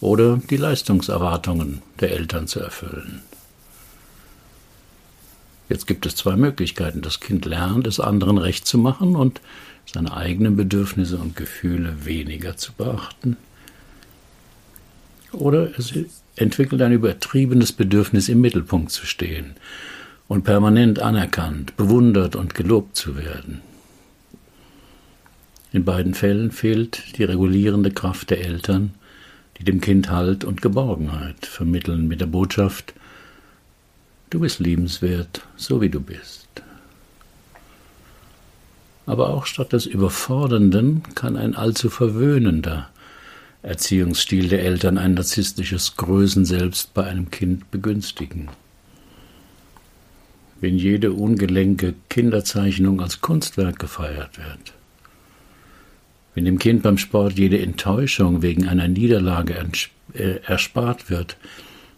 oder 0.00 0.40
die 0.50 0.56
Leistungserwartungen 0.56 1.82
der 2.00 2.10
Eltern 2.10 2.48
zu 2.48 2.58
erfüllen. 2.58 3.22
Jetzt 5.68 5.86
gibt 5.86 6.06
es 6.06 6.16
zwei 6.16 6.34
Möglichkeiten. 6.34 7.02
Das 7.02 7.20
Kind 7.20 7.44
lernt, 7.44 7.86
es 7.86 8.00
anderen 8.00 8.38
recht 8.38 8.66
zu 8.66 8.76
machen 8.76 9.14
und 9.14 9.40
seine 9.86 10.16
eigenen 10.16 10.56
Bedürfnisse 10.56 11.18
und 11.18 11.36
Gefühle 11.36 12.04
weniger 12.04 12.56
zu 12.56 12.72
beachten. 12.72 13.36
Oder 15.30 15.78
es 15.78 15.92
entwickelt 16.34 16.82
ein 16.82 16.92
übertriebenes 16.92 17.72
Bedürfnis, 17.72 18.28
im 18.28 18.40
Mittelpunkt 18.40 18.90
zu 18.90 19.06
stehen 19.06 19.54
und 20.28 20.44
permanent 20.44 21.00
anerkannt, 21.00 21.76
bewundert 21.76 22.36
und 22.36 22.54
gelobt 22.54 22.96
zu 22.96 23.16
werden. 23.16 23.62
In 25.72 25.84
beiden 25.84 26.14
Fällen 26.14 26.50
fehlt 26.50 27.16
die 27.18 27.24
regulierende 27.24 27.90
Kraft 27.90 28.30
der 28.30 28.44
Eltern, 28.44 28.92
die 29.58 29.64
dem 29.64 29.80
Kind 29.80 30.10
Halt 30.10 30.44
und 30.44 30.62
Geborgenheit 30.62 31.46
vermitteln 31.46 32.06
mit 32.06 32.20
der 32.20 32.26
Botschaft 32.26 32.94
Du 34.30 34.40
bist 34.40 34.60
liebenswert, 34.60 35.40
so 35.56 35.80
wie 35.80 35.88
du 35.88 36.00
bist. 36.00 36.46
Aber 39.06 39.30
auch 39.30 39.46
statt 39.46 39.72
des 39.72 39.86
Überfordernden 39.86 41.02
kann 41.14 41.38
ein 41.38 41.54
allzu 41.54 41.88
verwöhnender 41.88 42.90
Erziehungsstil 43.62 44.48
der 44.48 44.62
Eltern 44.62 44.98
ein 44.98 45.14
narzisstisches 45.14 45.96
Größenselbst 45.96 46.92
bei 46.92 47.04
einem 47.04 47.30
Kind 47.30 47.70
begünstigen 47.70 48.50
wenn 50.60 50.76
jede 50.76 51.12
ungelenke 51.12 51.94
Kinderzeichnung 52.08 53.00
als 53.00 53.20
Kunstwerk 53.20 53.78
gefeiert 53.78 54.38
wird. 54.38 54.74
Wenn 56.34 56.44
dem 56.44 56.58
Kind 56.58 56.82
beim 56.82 56.98
Sport 56.98 57.38
jede 57.38 57.60
Enttäuschung 57.60 58.42
wegen 58.42 58.68
einer 58.68 58.88
Niederlage 58.88 59.54
äh, 60.14 60.40
erspart 60.44 61.10
wird, 61.10 61.36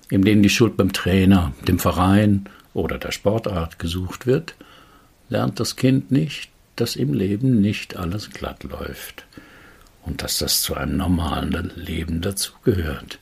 indem 0.09 0.43
die 0.43 0.51
Schuld 0.51 0.77
beim 0.77 0.93
Trainer, 0.93 1.53
dem 1.69 1.79
Verein 1.79 2.49
oder 2.75 2.99
der 2.99 3.13
Sportart 3.13 3.79
gesucht 3.79 4.27
wird, 4.27 4.55
lernt 5.29 5.61
das 5.61 5.77
Kind 5.77 6.11
nicht, 6.11 6.51
dass 6.77 6.97
im 6.97 7.13
Leben 7.13 7.61
nicht 7.61 7.97
alles 7.97 8.31
glatt 8.31 8.65
läuft 8.65 9.27
und 10.05 10.23
dass 10.23 10.39
das 10.39 10.63
zu 10.63 10.75
einem 10.75 10.97
normalen 10.97 11.71
Leben 11.77 12.21
dazugehört 12.21 13.19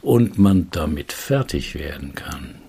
und 0.00 0.38
man 0.38 0.68
damit 0.70 1.12
fertig 1.12 1.74
werden 1.74 2.14
kann. 2.14 2.61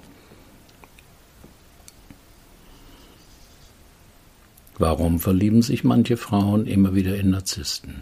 Warum 4.78 5.20
verlieben 5.20 5.62
sich 5.62 5.84
manche 5.84 6.18
Frauen 6.18 6.66
immer 6.66 6.96
wieder 6.96 7.16
in 7.16 7.30
Narzissten? 7.30 8.02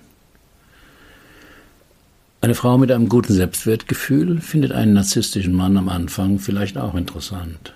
Eine 2.39 2.55
Frau 2.55 2.77
mit 2.77 2.91
einem 2.91 3.07
guten 3.07 3.33
Selbstwertgefühl 3.33 4.41
findet 4.41 4.71
einen 4.71 4.93
narzisstischen 4.93 5.53
Mann 5.53 5.77
am 5.77 5.89
Anfang 5.89 6.39
vielleicht 6.39 6.77
auch 6.77 6.95
interessant. 6.95 7.73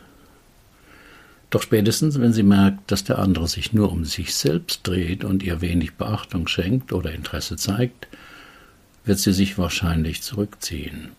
Doch 1.51 1.61
spätestens, 1.61 2.19
wenn 2.19 2.33
sie 2.33 2.41
merkt, 2.41 2.91
dass 2.91 3.03
der 3.03 3.19
andere 3.19 3.47
sich 3.47 3.73
nur 3.73 3.91
um 3.91 4.05
sich 4.05 4.33
selbst 4.33 4.79
dreht 4.87 5.23
und 5.23 5.43
ihr 5.43 5.61
wenig 5.61 5.93
Beachtung 5.93 6.47
schenkt 6.47 6.93
oder 6.93 7.11
Interesse 7.11 7.57
zeigt, 7.57 8.07
wird 9.05 9.19
sie 9.19 9.33
sich 9.33 9.57
wahrscheinlich 9.57 10.23
zurückziehen. 10.23 11.09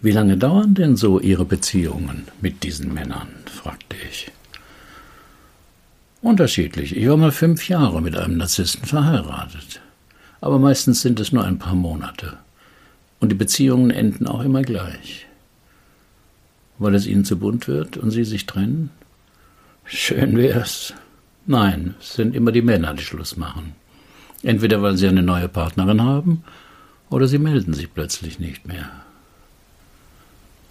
Wie 0.00 0.10
lange 0.10 0.36
dauern 0.36 0.74
denn 0.74 0.96
so 0.96 1.20
Ihre 1.20 1.44
Beziehungen 1.44 2.26
mit 2.40 2.64
diesen 2.64 2.92
Männern? 2.92 3.28
fragte 3.46 3.85
ich. 4.06 4.30
Unterschiedlich. 6.22 6.96
Ich 6.96 7.08
war 7.08 7.16
mal 7.16 7.32
fünf 7.32 7.68
Jahre 7.68 8.02
mit 8.02 8.16
einem 8.16 8.38
Narzissten 8.38 8.84
verheiratet. 8.84 9.80
Aber 10.40 10.58
meistens 10.58 11.02
sind 11.02 11.20
es 11.20 11.32
nur 11.32 11.44
ein 11.44 11.58
paar 11.58 11.74
Monate. 11.74 12.38
Und 13.20 13.30
die 13.30 13.36
Beziehungen 13.36 13.90
enden 13.90 14.26
auch 14.26 14.42
immer 14.42 14.62
gleich. 14.62 15.26
Weil 16.78 16.94
es 16.94 17.06
ihnen 17.06 17.24
zu 17.24 17.38
bunt 17.38 17.68
wird 17.68 17.96
und 17.96 18.10
sie 18.10 18.24
sich 18.24 18.46
trennen? 18.46 18.90
Schön 19.84 20.36
wär's. 20.36 20.94
Nein, 21.46 21.94
es 22.00 22.14
sind 22.14 22.34
immer 22.34 22.50
die 22.52 22.62
Männer, 22.62 22.94
die 22.94 23.04
Schluss 23.04 23.36
machen. 23.36 23.74
Entweder 24.42 24.82
weil 24.82 24.96
sie 24.96 25.08
eine 25.08 25.22
neue 25.22 25.48
Partnerin 25.48 26.02
haben 26.02 26.44
oder 27.08 27.28
sie 27.28 27.38
melden 27.38 27.72
sich 27.72 27.92
plötzlich 27.92 28.38
nicht 28.38 28.66
mehr. 28.66 28.90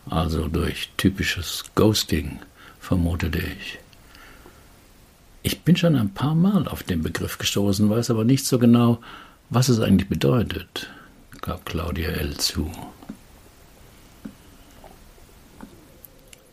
Also 0.09 0.47
durch 0.47 0.91
typisches 0.97 1.63
Ghosting, 1.75 2.39
vermutete 2.85 3.39
ich. 3.39 3.79
Ich 5.41 5.61
bin 5.61 5.75
schon 5.75 5.95
ein 5.95 6.13
paar 6.13 6.35
Mal 6.35 6.67
auf 6.67 6.83
den 6.83 7.01
Begriff 7.01 7.37
gestoßen, 7.37 7.89
weiß 7.89 8.11
aber 8.11 8.23
nicht 8.23 8.45
so 8.45 8.59
genau, 8.59 8.99
was 9.49 9.69
es 9.69 9.79
eigentlich 9.79 10.09
bedeutet, 10.09 10.89
gab 11.41 11.65
Claudia 11.65 12.09
L. 12.09 12.37
zu. 12.37 12.71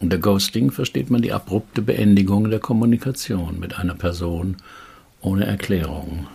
Unter 0.01 0.19
Ghosting 0.19 0.71
versteht 0.71 1.11
man 1.11 1.23
die 1.23 1.33
abrupte 1.33 1.81
Beendigung 1.81 2.51
der 2.51 2.59
Kommunikation 2.59 3.61
mit 3.61 3.79
einer 3.79 3.95
Person 3.95 4.57
ohne 5.21 5.47
Erklärung. 5.47 6.27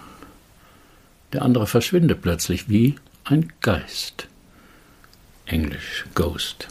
Der 1.33 1.41
andere 1.41 1.67
verschwindet 1.67 2.21
plötzlich 2.21 2.69
wie 2.69 2.95
ein 3.25 3.51
Geist. 3.61 4.27
Englisch 5.45 6.05
Ghost. 6.15 6.69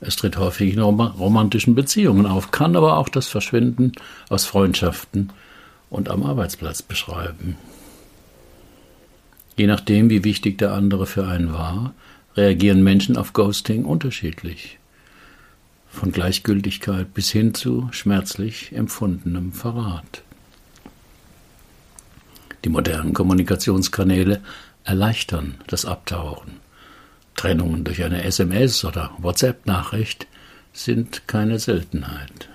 Es 0.00 0.16
tritt 0.16 0.36
häufig 0.36 0.74
in 0.74 0.80
romantischen 0.80 1.74
Beziehungen 1.74 2.26
auf, 2.26 2.50
kann 2.50 2.76
aber 2.76 2.98
auch 2.98 3.08
das 3.08 3.26
Verschwinden 3.26 3.92
aus 4.28 4.44
Freundschaften 4.44 5.30
und 5.90 6.08
am 6.08 6.22
Arbeitsplatz 6.22 6.82
beschreiben. 6.82 7.56
Je 9.56 9.66
nachdem, 9.66 10.08
wie 10.08 10.22
wichtig 10.22 10.58
der 10.58 10.72
andere 10.72 11.06
für 11.06 11.26
einen 11.26 11.52
war, 11.52 11.94
reagieren 12.36 12.84
Menschen 12.84 13.16
auf 13.16 13.32
Ghosting 13.32 13.84
unterschiedlich. 13.84 14.78
Von 15.90 16.12
Gleichgültigkeit 16.12 17.12
bis 17.12 17.30
hin 17.30 17.54
zu 17.54 17.88
schmerzlich 17.90 18.72
empfundenem 18.72 19.52
Verrat. 19.52 20.22
Die 22.64 22.68
modernen 22.68 23.14
Kommunikationskanäle 23.14 24.40
erleichtern 24.84 25.56
das 25.66 25.84
Abtauchen. 25.84 26.67
Trennungen 27.38 27.84
durch 27.84 28.02
eine 28.02 28.24
SMS 28.24 28.84
oder 28.84 29.12
WhatsApp-Nachricht 29.18 30.26
sind 30.72 31.28
keine 31.28 31.60
Seltenheit. 31.60 32.48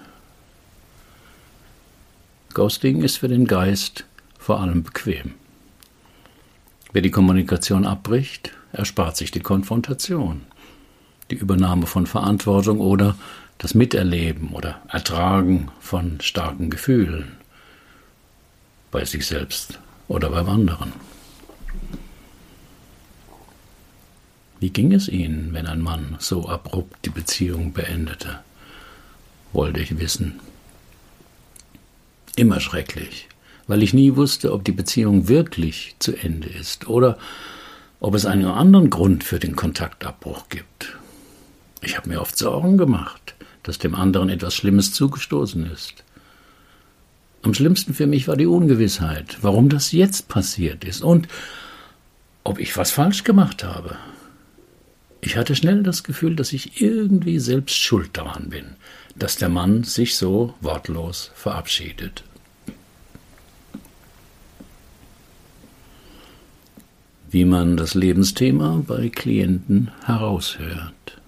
Ghosting 2.53 3.01
ist 3.01 3.17
für 3.17 3.29
den 3.29 3.47
Geist 3.47 4.03
vor 4.37 4.59
allem 4.59 4.83
bequem. 4.83 5.35
Wer 6.91 7.01
die 7.01 7.11
Kommunikation 7.11 7.85
abbricht, 7.85 8.51
erspart 8.73 9.15
sich 9.15 9.31
die 9.31 9.39
Konfrontation, 9.39 10.41
die 11.31 11.35
Übernahme 11.35 11.87
von 11.87 12.05
Verantwortung 12.05 12.81
oder 12.81 13.15
das 13.59 13.75
Miterleben 13.75 14.49
oder 14.49 14.81
Ertragen 14.89 15.71
von 15.79 16.19
starken 16.19 16.69
Gefühlen 16.69 17.37
bei 18.91 19.05
sich 19.05 19.25
selbst 19.25 19.79
oder 20.09 20.29
beim 20.29 20.49
anderen. 20.49 20.91
Wie 24.63 24.69
ging 24.69 24.93
es 24.93 25.09
Ihnen, 25.09 25.49
wenn 25.51 25.67
ein 25.67 25.81
Mann 25.81 26.15
so 26.19 26.47
abrupt 26.47 27.03
die 27.03 27.09
Beziehung 27.09 27.73
beendete? 27.73 28.39
wollte 29.51 29.81
ich 29.81 29.99
wissen. 29.99 30.39
Immer 32.37 32.61
schrecklich, 32.61 33.27
weil 33.67 33.83
ich 33.83 33.93
nie 33.93 34.15
wusste, 34.15 34.53
ob 34.53 34.63
die 34.63 34.71
Beziehung 34.71 35.27
wirklich 35.27 35.97
zu 35.99 36.15
Ende 36.15 36.47
ist 36.47 36.87
oder 36.87 37.17
ob 37.99 38.15
es 38.15 38.25
einen 38.25 38.45
anderen 38.45 38.89
Grund 38.89 39.25
für 39.25 39.37
den 39.37 39.57
Kontaktabbruch 39.57 40.47
gibt. 40.47 40.97
Ich 41.81 41.97
habe 41.97 42.07
mir 42.07 42.21
oft 42.21 42.37
Sorgen 42.37 42.77
gemacht, 42.77 43.35
dass 43.63 43.79
dem 43.79 43.95
anderen 43.95 44.29
etwas 44.29 44.55
Schlimmes 44.55 44.93
zugestoßen 44.93 45.69
ist. 45.69 46.05
Am 47.41 47.53
schlimmsten 47.53 47.93
für 47.93 48.07
mich 48.07 48.29
war 48.29 48.37
die 48.37 48.47
Ungewissheit, 48.47 49.39
warum 49.41 49.67
das 49.67 49.91
jetzt 49.91 50.29
passiert 50.29 50.85
ist 50.85 51.03
und 51.03 51.27
ob 52.45 52.59
ich 52.59 52.77
was 52.77 52.91
falsch 52.91 53.25
gemacht 53.25 53.65
habe. 53.65 53.97
Ich 55.25 55.37
hatte 55.37 55.55
schnell 55.55 55.83
das 55.83 56.03
Gefühl, 56.03 56.35
dass 56.35 56.51
ich 56.51 56.81
irgendwie 56.81 57.39
selbst 57.39 57.77
schuld 57.77 58.09
daran 58.11 58.49
bin, 58.49 58.65
dass 59.15 59.37
der 59.37 59.47
Mann 59.47 59.85
sich 59.85 60.17
so 60.17 60.53
wortlos 60.59 61.31
verabschiedet. 61.33 62.25
Wie 67.31 67.45
man 67.45 67.77
das 67.77 67.93
Lebensthema 67.93 68.83
bei 68.85 69.07
Klienten 69.07 69.91
heraushört. 70.03 71.21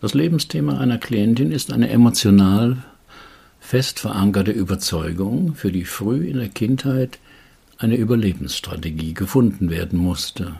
Das 0.00 0.14
Lebensthema 0.14 0.78
einer 0.78 0.98
Klientin 0.98 1.52
ist 1.52 1.72
eine 1.72 1.90
emotional 1.90 2.82
fest 3.60 4.00
verankerte 4.00 4.50
Überzeugung, 4.50 5.54
für 5.54 5.70
die 5.70 5.84
früh 5.84 6.26
in 6.26 6.38
der 6.38 6.48
Kindheit 6.48 7.20
eine 7.78 7.94
Überlebensstrategie 7.94 9.14
gefunden 9.14 9.70
werden 9.70 10.00
musste. 10.00 10.56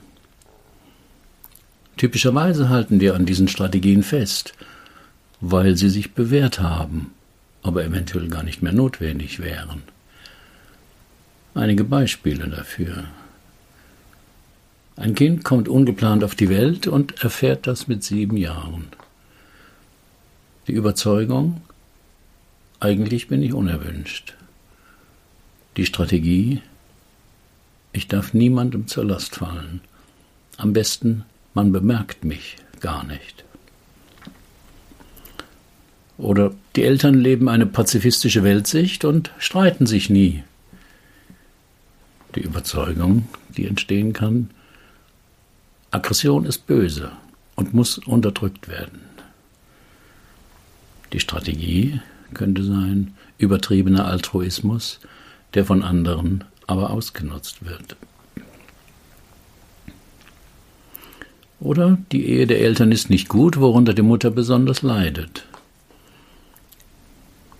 Typischerweise 2.01 2.71
halten 2.71 2.99
wir 2.99 3.15
an 3.15 3.27
diesen 3.27 3.47
Strategien 3.47 4.03
fest, 4.03 4.55
weil 5.43 5.77
sie 5.77 5.91
sich 5.91 6.15
bewährt 6.15 6.59
haben, 6.59 7.11
aber 7.63 7.85
eventuell 7.85 8.29
gar 8.29 8.43
nicht 8.43 8.63
mehr 8.63 8.73
notwendig 8.73 9.39
wären. 9.39 9.83
Einige 11.53 11.85
Beispiele 11.85 12.49
dafür. 12.49 13.05
Ein 14.97 15.15
Kind 15.15 15.45
kommt 15.45 15.69
ungeplant 15.69 16.25
auf 16.25 16.35
die 16.35 16.49
Welt 16.49 16.87
und 16.87 17.23
erfährt 17.23 17.67
das 17.67 17.87
mit 17.87 18.03
sieben 18.03 18.39
Jahren. 18.39 18.87
Die 20.69 20.73
Überzeugung, 20.73 21.61
eigentlich 22.81 23.29
bin 23.29 23.43
ich 23.43 23.53
unerwünscht. 23.53 24.37
Die 25.77 25.85
Strategie, 25.85 26.63
ich 27.93 28.09
darf 28.09 28.33
niemandem 28.33 28.87
zur 28.87 29.05
Last 29.05 29.37
fallen. 29.37 29.83
Am 30.57 30.73
besten 30.73 31.27
man 31.55 31.73
bemerkt 31.73 32.25
mich 32.25 32.57
gar 32.81 33.05
nicht. 33.05 33.45
Oder 36.19 36.53
die 36.77 36.85
Eltern 36.85 37.15
leben 37.15 37.49
eine 37.49 37.67
pazifistische 37.67 38.43
Weltsicht 38.43 39.05
und 39.05 39.31
streiten 39.39 39.87
sich 39.87 40.11
nie. 40.11 40.45
Die 42.35 42.43
Überzeugung, 42.43 43.29
die 43.57 43.67
entstehen 43.67 44.13
kann, 44.13 44.51
Aggression 45.91 46.45
ist 46.45 46.67
böse 46.67 47.11
und 47.57 47.75
muss 47.75 47.99
unterdrückt 47.99 48.69
werden. 48.69 49.01
Die 51.13 51.21
Strategie 51.21 52.01
könnte 52.35 52.63
sein 52.63 53.15
übertriebener 53.39 54.07
Altruismus, 54.07 55.01
der 55.55 55.65
von 55.65 55.83
anderen 55.83 56.45
aber 56.67 56.91
ausgenutzt 56.91 57.65
wird. 57.65 57.97
Oder 61.61 61.99
die 62.11 62.27
Ehe 62.27 62.47
der 62.47 62.61
Eltern 62.61 62.91
ist 62.91 63.11
nicht 63.11 63.29
gut, 63.29 63.59
worunter 63.59 63.93
die 63.93 64.03
Mutter 64.03 64.31
besonders 64.31 64.81
leidet. 64.81 65.45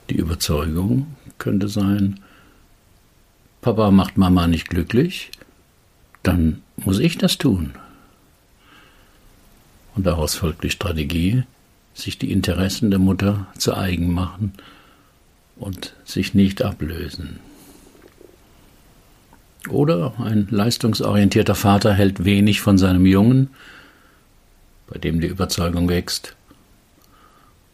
Die 0.09 0.17
Überzeugung 0.17 1.15
könnte 1.39 1.69
sein, 1.69 2.19
Papa 3.61 3.91
macht 3.91 4.17
Mama 4.17 4.47
nicht 4.47 4.71
glücklich, 4.71 5.31
dann 6.23 6.63
muss 6.77 6.99
ich 6.99 7.19
das 7.19 7.37
tun. 7.37 7.75
Und 9.95 10.07
daraus 10.07 10.35
folgt 10.35 10.65
die 10.65 10.71
Strategie, 10.71 11.43
sich 11.93 12.17
die 12.17 12.33
Interessen 12.33 12.91
der 12.91 12.99
Mutter 12.99 13.49
zu 13.59 13.77
eigen 13.77 14.13
machen 14.13 14.55
und 15.57 15.95
sich 16.05 16.33
nicht 16.33 16.63
ablösen. 16.63 17.39
Oder 19.69 20.15
ein 20.19 20.49
leistungsorientierter 20.51 21.55
Vater 21.55 21.93
hält 21.93 22.25
wenig 22.25 22.63
von 22.63 22.79
seinem 22.79 23.05
Jungen, 23.05 23.51
bei 24.91 24.99
dem 24.99 25.21
die 25.21 25.29
Überzeugung 25.29 25.89
wächst, 25.89 26.37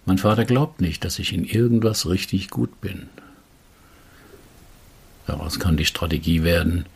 mein 0.05 0.19
Vater 0.19 0.45
glaubt 0.45 0.81
nicht, 0.81 1.05
dass 1.05 1.19
ich 1.19 1.33
in 1.33 1.45
irgendwas 1.45 2.09
richtig 2.09 2.49
gut 2.49 2.81
bin. 2.81 3.09
Daraus 5.27 5.59
kann 5.59 5.77
die 5.77 5.85
Strategie 5.85 6.45
werden, 6.45 6.87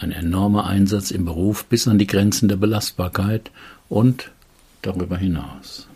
ein 0.00 0.10
enormer 0.10 0.66
Einsatz 0.66 1.12
im 1.12 1.24
Beruf 1.24 1.66
bis 1.66 1.86
an 1.86 1.98
die 1.98 2.06
Grenzen 2.08 2.48
der 2.48 2.56
Belastbarkeit 2.56 3.52
und 3.88 4.32
darüber 4.82 5.16
hinaus. 5.16 5.86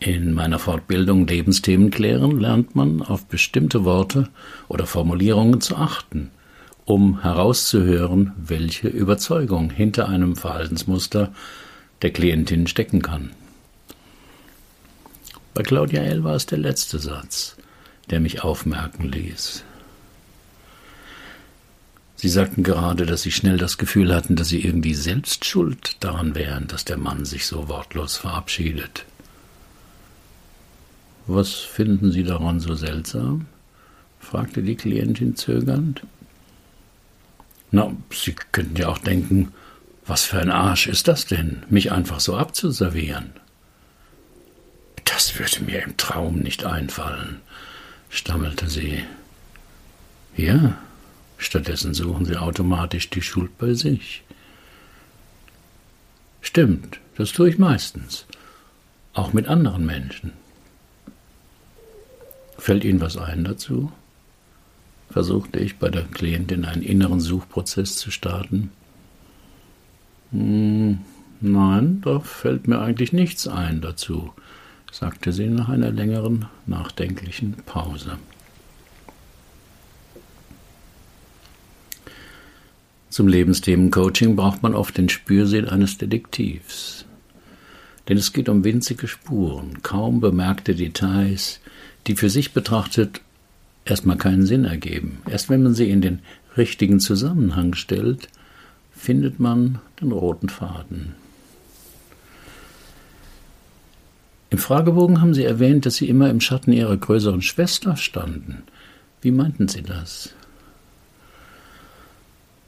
In 0.00 0.32
meiner 0.32 0.58
Fortbildung 0.58 1.28
Lebensthemen 1.28 1.90
klären 1.92 2.40
lernt 2.40 2.74
man 2.74 3.02
auf 3.02 3.26
bestimmte 3.26 3.84
Worte 3.84 4.28
oder 4.66 4.86
Formulierungen 4.86 5.60
zu 5.60 5.76
achten 5.76 6.32
um 6.84 7.22
herauszuhören, 7.22 8.32
welche 8.36 8.88
Überzeugung 8.88 9.70
hinter 9.70 10.08
einem 10.08 10.36
Verhaltensmuster 10.36 11.32
der 12.02 12.10
Klientin 12.10 12.66
stecken 12.66 13.02
kann. 13.02 13.30
Bei 15.54 15.62
Claudia 15.62 16.02
L. 16.02 16.24
war 16.24 16.34
es 16.34 16.46
der 16.46 16.58
letzte 16.58 16.98
Satz, 16.98 17.56
der 18.10 18.20
mich 18.20 18.42
aufmerken 18.42 19.04
ließ. 19.04 19.64
Sie 22.16 22.28
sagten 22.28 22.62
gerade, 22.62 23.04
dass 23.04 23.22
Sie 23.22 23.32
schnell 23.32 23.58
das 23.58 23.78
Gefühl 23.78 24.14
hatten, 24.14 24.36
dass 24.36 24.48
Sie 24.48 24.64
irgendwie 24.64 24.94
selbst 24.94 25.44
schuld 25.44 25.96
daran 26.00 26.34
wären, 26.34 26.68
dass 26.68 26.84
der 26.84 26.96
Mann 26.96 27.24
sich 27.24 27.46
so 27.46 27.68
wortlos 27.68 28.16
verabschiedet. 28.16 29.04
Was 31.26 31.52
finden 31.54 32.12
Sie 32.12 32.24
daran 32.24 32.60
so 32.60 32.74
seltsam? 32.74 33.46
fragte 34.20 34.62
die 34.62 34.76
Klientin 34.76 35.36
zögernd. 35.36 36.02
Na, 37.72 37.90
Sie 38.12 38.34
könnten 38.52 38.76
ja 38.76 38.88
auch 38.88 38.98
denken, 38.98 39.52
was 40.06 40.24
für 40.24 40.38
ein 40.38 40.50
Arsch 40.50 40.86
ist 40.86 41.08
das 41.08 41.26
denn, 41.26 41.62
mich 41.70 41.90
einfach 41.90 42.20
so 42.20 42.36
abzuservieren? 42.36 43.32
Das 45.04 45.38
würde 45.38 45.64
mir 45.64 45.82
im 45.82 45.96
Traum 45.96 46.38
nicht 46.40 46.64
einfallen, 46.64 47.40
stammelte 48.10 48.68
sie. 48.68 49.04
Ja, 50.36 50.78
stattdessen 51.38 51.94
suchen 51.94 52.26
sie 52.26 52.36
automatisch 52.36 53.08
die 53.08 53.22
Schuld 53.22 53.56
bei 53.58 53.72
sich. 53.72 54.22
Stimmt, 56.42 57.00
das 57.16 57.32
tue 57.32 57.48
ich 57.48 57.58
meistens, 57.58 58.26
auch 59.14 59.32
mit 59.32 59.48
anderen 59.48 59.86
Menschen. 59.86 60.32
Fällt 62.58 62.84
Ihnen 62.84 63.00
was 63.00 63.16
ein 63.16 63.44
dazu? 63.44 63.92
Versuchte 65.12 65.58
ich 65.58 65.76
bei 65.76 65.90
der 65.90 66.04
Klientin 66.04 66.64
einen 66.64 66.82
inneren 66.82 67.20
Suchprozess 67.20 67.96
zu 67.96 68.10
starten. 68.10 68.70
Hm, 70.32 70.98
nein, 71.40 72.00
da 72.02 72.20
fällt 72.20 72.66
mir 72.66 72.80
eigentlich 72.80 73.12
nichts 73.12 73.46
ein 73.46 73.82
dazu, 73.82 74.32
sagte 74.90 75.32
sie 75.32 75.48
nach 75.48 75.68
einer 75.68 75.90
längeren 75.90 76.46
nachdenklichen 76.66 77.54
Pause. 77.66 78.18
Zum 83.10 83.28
Lebensthemencoaching 83.28 84.36
braucht 84.36 84.62
man 84.62 84.74
oft 84.74 84.96
den 84.96 85.10
Spürsinn 85.10 85.68
eines 85.68 85.98
Detektivs. 85.98 87.04
Denn 88.08 88.16
es 88.16 88.32
geht 88.32 88.48
um 88.48 88.64
winzige 88.64 89.06
Spuren, 89.06 89.82
kaum 89.82 90.20
bemerkte 90.20 90.74
Details, 90.74 91.60
die 92.06 92.16
für 92.16 92.30
sich 92.30 92.52
betrachtet 92.52 93.20
erstmal 93.84 94.16
keinen 94.16 94.46
Sinn 94.46 94.64
ergeben. 94.64 95.18
Erst 95.28 95.50
wenn 95.50 95.62
man 95.62 95.74
sie 95.74 95.90
in 95.90 96.00
den 96.00 96.20
richtigen 96.56 97.00
Zusammenhang 97.00 97.74
stellt, 97.74 98.28
findet 98.94 99.40
man 99.40 99.80
den 100.00 100.12
roten 100.12 100.48
Faden. 100.48 101.14
Im 104.50 104.58
Fragebogen 104.58 105.22
haben 105.22 105.32
Sie 105.32 105.44
erwähnt, 105.44 105.86
dass 105.86 105.96
Sie 105.96 106.08
immer 106.08 106.28
im 106.28 106.40
Schatten 106.42 106.72
Ihrer 106.72 106.94
größeren 106.94 107.40
Schwester 107.40 107.96
standen. 107.96 108.64
Wie 109.22 109.30
meinten 109.30 109.66
Sie 109.66 109.82
das? 109.82 110.34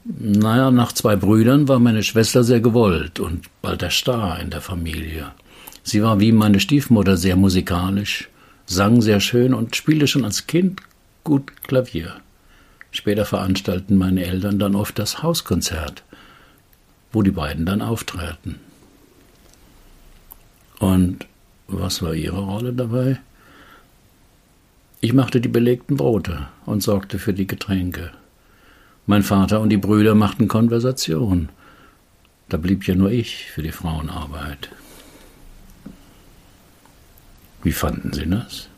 Naja, 0.03 0.71
nach 0.71 0.93
zwei 0.93 1.15
Brüdern 1.15 1.67
war 1.67 1.79
meine 1.79 2.01
Schwester 2.01 2.43
sehr 2.43 2.59
gewollt 2.59 3.19
und 3.19 3.45
bald 3.61 3.81
der 3.83 3.91
Star 3.91 4.39
in 4.39 4.49
der 4.49 4.61
Familie. 4.61 5.31
Sie 5.83 6.01
war 6.01 6.19
wie 6.19 6.31
meine 6.31 6.59
Stiefmutter 6.59 7.17
sehr 7.17 7.35
musikalisch, 7.35 8.29
sang 8.65 9.01
sehr 9.01 9.19
schön 9.19 9.53
und 9.53 9.75
spielte 9.75 10.07
schon 10.07 10.25
als 10.25 10.47
Kind 10.47 10.81
gut 11.25 11.63
Klavier. 11.63 12.21
Später 12.91 13.25
veranstalten 13.25 13.97
meine 13.97 14.23
Eltern 14.23 14.57
dann 14.57 14.75
oft 14.75 14.97
das 14.97 15.21
Hauskonzert, 15.21 16.03
wo 17.11 17.21
die 17.21 17.31
beiden 17.31 17.65
dann 17.65 17.81
auftraten. 17.81 18.61
Und 20.79 21.27
was 21.67 22.01
war 22.01 22.13
ihre 22.13 22.39
Rolle 22.39 22.71
dabei? 22.71 23.19
Ich 25.01 25.13
machte 25.13 25.41
die 25.41 25.49
belegten 25.49 25.97
Brote 25.97 26.47
und 26.65 26.81
sorgte 26.81 27.19
für 27.19 27.33
die 27.33 27.47
Getränke. 27.47 28.11
Mein 29.05 29.23
Vater 29.23 29.59
und 29.59 29.69
die 29.69 29.77
Brüder 29.77 30.15
machten 30.15 30.47
Konversation. 30.47 31.49
Da 32.49 32.57
blieb 32.57 32.87
ja 32.87 32.95
nur 32.95 33.11
ich 33.11 33.51
für 33.51 33.61
die 33.61 33.71
Frauenarbeit. 33.71 34.69
Wie 37.61 37.71
fanden 37.71 38.13
Sie 38.13 38.27
das? 38.29 38.69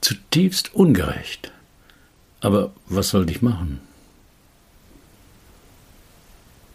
Zutiefst 0.00 0.74
ungerecht. 0.74 1.52
Aber 2.40 2.72
was 2.86 3.10
sollte 3.10 3.32
ich 3.32 3.42
machen? 3.42 3.80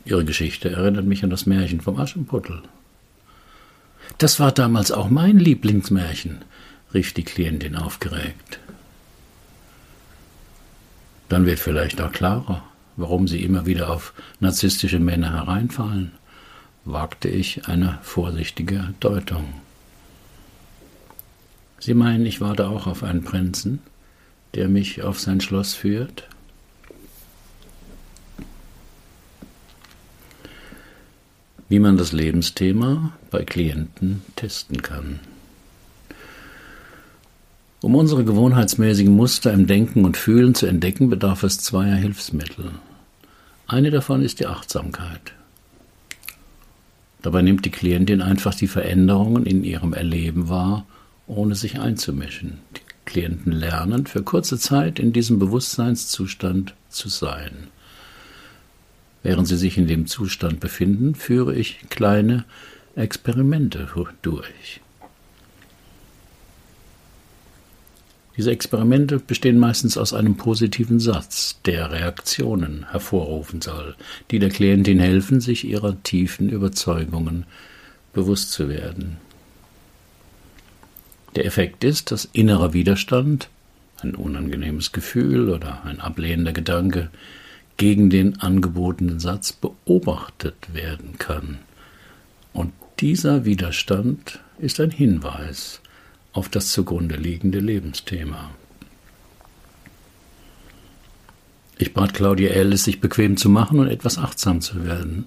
Ihre 0.05 0.23
Geschichte 0.23 0.69
erinnert 0.69 1.05
mich 1.05 1.23
an 1.23 1.31
das 1.31 1.47
Märchen 1.47 1.81
vom 1.81 1.99
Aschenputtel. 1.99 2.61
Das 4.19 4.39
war 4.39 4.51
damals 4.51 4.91
auch 4.91 5.09
mein 5.09 5.39
Lieblingsmärchen, 5.39 6.45
rief 6.93 7.13
die 7.13 7.23
Klientin 7.23 7.75
aufgeregt. 7.75 8.59
Dann 11.27 11.47
wird 11.47 11.59
vielleicht 11.59 11.99
auch 12.01 12.11
klarer, 12.11 12.63
warum 12.97 13.27
Sie 13.27 13.43
immer 13.43 13.65
wieder 13.65 13.89
auf 13.89 14.13
narzisstische 14.39 14.99
Männer 14.99 15.33
hereinfallen, 15.33 16.11
wagte 16.85 17.29
ich 17.29 17.67
eine 17.67 17.97
vorsichtige 18.03 18.93
Deutung. 18.99 19.64
Sie 21.79 21.93
meinen, 21.93 22.25
ich 22.25 22.41
warte 22.41 22.67
auch 22.67 22.88
auf 22.88 23.03
einen 23.03 23.23
Prinzen, 23.23 23.79
der 24.53 24.69
mich 24.69 25.03
auf 25.03 25.19
sein 25.19 25.41
Schloss 25.41 25.73
führt? 25.73 26.27
Wie 31.67 31.79
man 31.79 31.97
das 31.97 32.11
Lebensthema 32.11 33.13
bei 33.31 33.43
Klienten 33.43 34.21
testen 34.35 34.81
kann. 34.81 35.19
Um 37.81 37.95
unsere 37.95 38.23
gewohnheitsmäßigen 38.23 39.13
Muster 39.13 39.51
im 39.51 39.67
Denken 39.67 40.05
und 40.05 40.17
Fühlen 40.17 40.55
zu 40.55 40.65
entdecken, 40.65 41.09
bedarf 41.09 41.43
es 41.43 41.59
zweier 41.59 41.95
Hilfsmittel. 41.95 42.71
Eine 43.67 43.91
davon 43.91 44.21
ist 44.21 44.39
die 44.39 44.47
Achtsamkeit. 44.47 45.33
Dabei 47.21 47.41
nimmt 47.41 47.65
die 47.65 47.71
Klientin 47.71 48.21
einfach 48.21 48.55
die 48.55 48.67
Veränderungen 48.67 49.45
in 49.45 49.63
ihrem 49.63 49.93
Erleben 49.93 50.47
wahr 50.47 50.85
ohne 51.27 51.55
sich 51.55 51.79
einzumischen. 51.79 52.59
Die 52.75 52.81
Klienten 53.05 53.51
lernen, 53.51 54.07
für 54.07 54.23
kurze 54.23 54.57
Zeit 54.57 54.99
in 54.99 55.13
diesem 55.13 55.39
Bewusstseinszustand 55.39 56.73
zu 56.89 57.09
sein. 57.09 57.67
Während 59.23 59.47
sie 59.47 59.57
sich 59.57 59.77
in 59.77 59.88
dem 59.88 60.07
Zustand 60.07 60.59
befinden, 60.59 61.15
führe 61.15 61.55
ich 61.55 61.79
kleine 61.89 62.45
Experimente 62.95 63.89
durch. 64.21 64.81
Diese 68.38 68.51
Experimente 68.51 69.19
bestehen 69.19 69.57
meistens 69.57 69.97
aus 69.97 70.13
einem 70.13 70.35
positiven 70.35 70.99
Satz, 70.99 71.61
der 71.65 71.91
Reaktionen 71.91 72.85
hervorrufen 72.91 73.61
soll, 73.61 73.95
die 74.29 74.39
der 74.39 74.49
Klientin 74.49 74.99
helfen, 74.99 75.39
sich 75.39 75.65
ihrer 75.65 76.01
tiefen 76.03 76.49
Überzeugungen 76.49 77.45
bewusst 78.13 78.51
zu 78.51 78.67
werden. 78.67 79.17
Der 81.36 81.45
Effekt 81.45 81.84
ist, 81.84 82.12
dass 82.12 82.26
innerer 82.26 82.74
Widerstand, 82.74 83.50
ein 84.02 84.15
unangenehmes 84.15 84.91
Gefühl 84.91 85.50
oder 85.50 85.84
ein 85.86 86.00
ablehnender 86.00 86.54
Gedanke 86.54 87.10
gegen 87.78 88.10
den 88.10 88.39
angebotenen 88.39 89.19
Satz 89.19 89.52
beobachtet 89.52 90.74
werden 90.74 91.17
kann. 91.17 91.60
Und 92.54 92.71
dieser 93.00 93.43
Widerstand 93.43 94.39
ist 94.60 94.80
ein 94.80 94.91
Hinweis 94.91 95.82
auf 96.32 96.48
das 96.48 96.71
zugrunde 96.71 97.15
liegende 97.15 97.60
Lebensthema. 97.60 98.52
Ich 101.78 101.93
bat 101.93 102.13
Claudia 102.13 102.50
es 102.52 102.86
sich 102.86 103.02
bequem 103.02 103.36
zu 103.36 103.50
machen 103.50 103.80
und 103.80 103.89
etwas 103.89 104.17
achtsam 104.17 104.62
zu 104.62 104.86
werden. 104.86 105.26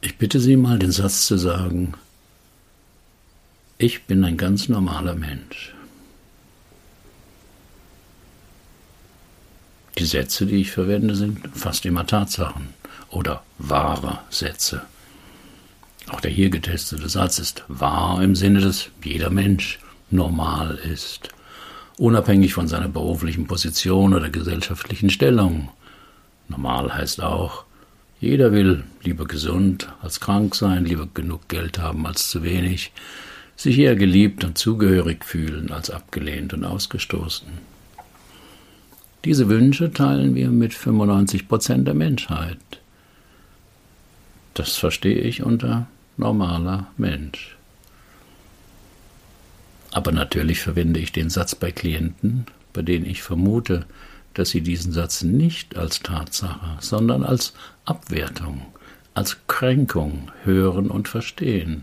Ich 0.00 0.16
bitte 0.18 0.38
Sie 0.38 0.56
mal, 0.56 0.78
den 0.78 0.92
Satz 0.92 1.26
zu 1.26 1.36
sagen, 1.36 1.94
ich 3.78 4.04
bin 4.04 4.24
ein 4.24 4.36
ganz 4.36 4.68
normaler 4.68 5.14
Mensch. 5.14 5.72
Die 9.96 10.04
Sätze, 10.04 10.46
die 10.46 10.56
ich 10.56 10.72
verwende, 10.72 11.14
sind 11.14 11.40
fast 11.54 11.86
immer 11.86 12.06
Tatsachen 12.06 12.68
oder 13.10 13.42
wahre 13.58 14.18
Sätze. 14.30 14.82
Auch 16.08 16.20
der 16.20 16.30
hier 16.30 16.50
getestete 16.50 17.08
Satz 17.08 17.38
ist 17.38 17.64
wahr 17.68 18.22
im 18.22 18.34
Sinne, 18.34 18.60
dass 18.60 18.90
jeder 19.02 19.30
Mensch 19.30 19.78
normal 20.10 20.76
ist, 20.76 21.28
unabhängig 21.98 22.54
von 22.54 22.66
seiner 22.66 22.88
beruflichen 22.88 23.46
Position 23.46 24.14
oder 24.14 24.30
gesellschaftlichen 24.30 25.10
Stellung. 25.10 25.68
Normal 26.48 26.94
heißt 26.94 27.22
auch, 27.22 27.64
jeder 28.20 28.52
will 28.52 28.84
lieber 29.02 29.26
gesund 29.26 29.88
als 30.00 30.18
krank 30.18 30.54
sein, 30.54 30.84
lieber 30.84 31.08
genug 31.12 31.48
Geld 31.48 31.78
haben 31.78 32.06
als 32.06 32.28
zu 32.28 32.42
wenig, 32.42 32.92
sich 33.58 33.76
eher 33.76 33.96
geliebt 33.96 34.44
und 34.44 34.56
zugehörig 34.56 35.24
fühlen 35.24 35.72
als 35.72 35.90
abgelehnt 35.90 36.54
und 36.54 36.64
ausgestoßen. 36.64 37.48
Diese 39.24 39.48
Wünsche 39.48 39.92
teilen 39.92 40.36
wir 40.36 40.48
mit 40.50 40.72
95 40.72 41.48
Prozent 41.48 41.88
der 41.88 41.94
Menschheit. 41.94 42.58
Das 44.54 44.76
verstehe 44.76 45.18
ich 45.18 45.42
unter 45.42 45.88
normaler 46.16 46.86
Mensch. 46.96 47.56
Aber 49.90 50.12
natürlich 50.12 50.60
verwende 50.60 51.00
ich 51.00 51.10
den 51.10 51.28
Satz 51.28 51.56
bei 51.56 51.72
Klienten, 51.72 52.46
bei 52.72 52.82
denen 52.82 53.06
ich 53.06 53.22
vermute, 53.22 53.86
dass 54.34 54.50
Sie 54.50 54.60
diesen 54.60 54.92
Satz 54.92 55.22
nicht 55.22 55.76
als 55.76 55.98
Tatsache, 55.98 56.76
sondern 56.78 57.24
als 57.24 57.54
Abwertung, 57.84 58.62
als 59.14 59.36
Kränkung 59.48 60.30
hören 60.44 60.90
und 60.90 61.08
verstehen, 61.08 61.82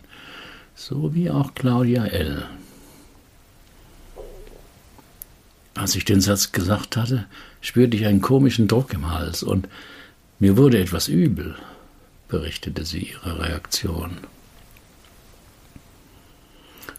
so 0.76 1.16
wie 1.16 1.30
auch 1.30 1.56
Claudia 1.56 2.06
L. 2.06 2.46
Als 5.74 5.96
ich 5.96 6.06
den 6.06 6.22
Satz 6.22 6.52
gesagt 6.52 6.96
hatte, 6.96 7.26
spürte 7.62 7.98
ich 7.98 8.06
einen 8.06 8.22
komischen 8.22 8.68
Druck 8.68 8.94
im 8.94 9.12
Hals 9.12 9.44
und 9.44 9.68
mir 10.40 10.58
wurde 10.58 10.80
etwas 10.80 11.08
übel, 11.08 11.56
berichtete 12.28 12.86
sie 12.86 13.10
ihre 13.10 13.40
Reaktion. 13.40 14.18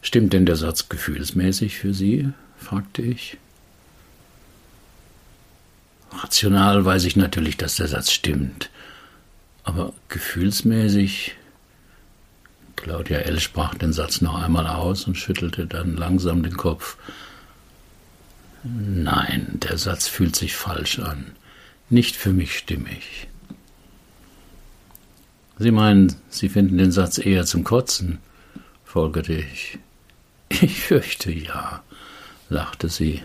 Stimmt 0.02 0.32
denn 0.32 0.46
der 0.46 0.56
Satz 0.56 0.88
gefühlsmäßig 0.88 1.78
für 1.78 1.92
Sie? 1.92 2.30
fragte 2.58 3.02
ich. 3.02 3.38
Rational 6.12 6.84
weiß 6.84 7.04
ich 7.04 7.16
natürlich, 7.16 7.56
dass 7.56 7.76
der 7.76 7.88
Satz 7.88 8.12
stimmt, 8.12 8.70
aber 9.64 9.92
gefühlsmäßig. 10.08 11.34
Claudia 12.86 13.18
L. 13.18 13.40
sprach 13.40 13.74
den 13.74 13.92
Satz 13.92 14.20
noch 14.20 14.40
einmal 14.40 14.68
aus 14.68 15.08
und 15.08 15.16
schüttelte 15.16 15.66
dann 15.66 15.96
langsam 15.96 16.44
den 16.44 16.56
Kopf. 16.56 16.96
Nein, 18.62 19.48
der 19.54 19.76
Satz 19.76 20.06
fühlt 20.06 20.36
sich 20.36 20.54
falsch 20.54 21.00
an. 21.00 21.32
Nicht 21.90 22.14
für 22.14 22.32
mich 22.32 22.56
stimmig. 22.56 23.26
Sie 25.58 25.72
meinen, 25.72 26.14
Sie 26.30 26.48
finden 26.48 26.78
den 26.78 26.92
Satz 26.92 27.18
eher 27.18 27.44
zum 27.44 27.64
Kotzen, 27.64 28.18
folgerte 28.84 29.32
ich. 29.32 29.80
Ich 30.48 30.78
fürchte 30.78 31.32
ja, 31.32 31.82
lachte 32.48 32.88
sie. 32.88 33.20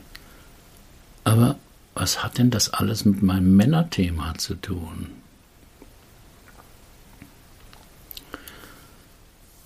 Aber 1.23 1.59
was 1.93 2.23
hat 2.23 2.39
denn 2.39 2.49
das 2.49 2.73
alles 2.73 3.05
mit 3.05 3.21
meinem 3.21 3.55
Männerthema 3.57 4.33
zu 4.39 4.55
tun? 4.55 5.20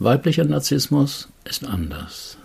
Weiblicher 0.06 0.46
Narzissmus 0.46 1.30
ist 1.46 1.66
anders. 1.66 2.38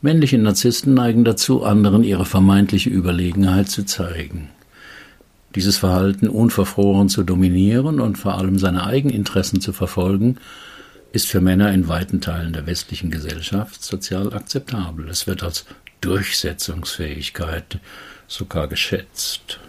Männliche 0.00 0.38
Narzissten 0.38 0.94
neigen 0.94 1.22
dazu, 1.22 1.62
anderen 1.62 2.02
ihre 2.02 2.24
vermeintliche 2.24 2.88
Überlegenheit 2.88 3.68
zu 3.68 3.84
zeigen. 3.84 4.48
Dieses 5.54 5.76
Verhalten 5.76 6.26
unverfroren 6.26 7.10
zu 7.10 7.22
dominieren 7.22 8.00
und 8.00 8.16
vor 8.16 8.38
allem 8.38 8.58
seine 8.58 8.86
Eigeninteressen 8.86 9.60
zu 9.60 9.74
verfolgen, 9.74 10.38
ist 11.12 11.26
für 11.26 11.42
Männer 11.42 11.70
in 11.70 11.86
weiten 11.86 12.22
Teilen 12.22 12.54
der 12.54 12.66
westlichen 12.66 13.10
Gesellschaft 13.10 13.84
sozial 13.84 14.32
akzeptabel. 14.32 15.06
Es 15.10 15.26
wird 15.26 15.42
als 15.42 15.66
Durchsetzungsfähigkeit 16.00 17.78
sogar 18.26 18.68
geschätzt. 18.68 19.60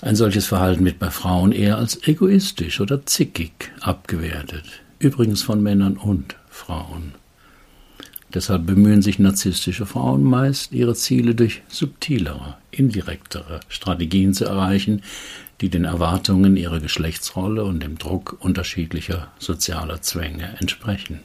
Ein 0.00 0.16
solches 0.16 0.46
Verhalten 0.46 0.86
wird 0.86 0.98
bei 0.98 1.10
Frauen 1.10 1.52
eher 1.52 1.76
als 1.76 2.02
egoistisch 2.08 2.80
oder 2.80 3.04
zickig 3.04 3.70
abgewertet, 3.82 4.64
übrigens 5.02 5.42
von 5.42 5.62
Männern 5.62 5.96
und 5.96 6.36
Frauen. 6.48 7.14
Deshalb 8.34 8.66
bemühen 8.66 9.02
sich 9.02 9.18
narzisstische 9.18 9.84
Frauen 9.84 10.24
meist, 10.24 10.72
ihre 10.72 10.94
Ziele 10.94 11.34
durch 11.34 11.62
subtilere, 11.68 12.56
indirektere 12.70 13.60
Strategien 13.68 14.32
zu 14.32 14.46
erreichen, 14.46 15.02
die 15.60 15.68
den 15.68 15.84
Erwartungen 15.84 16.56
ihrer 16.56 16.80
Geschlechtsrolle 16.80 17.64
und 17.64 17.82
dem 17.82 17.98
Druck 17.98 18.36
unterschiedlicher 18.40 19.28
sozialer 19.38 20.00
Zwänge 20.00 20.56
entsprechen. 20.60 21.20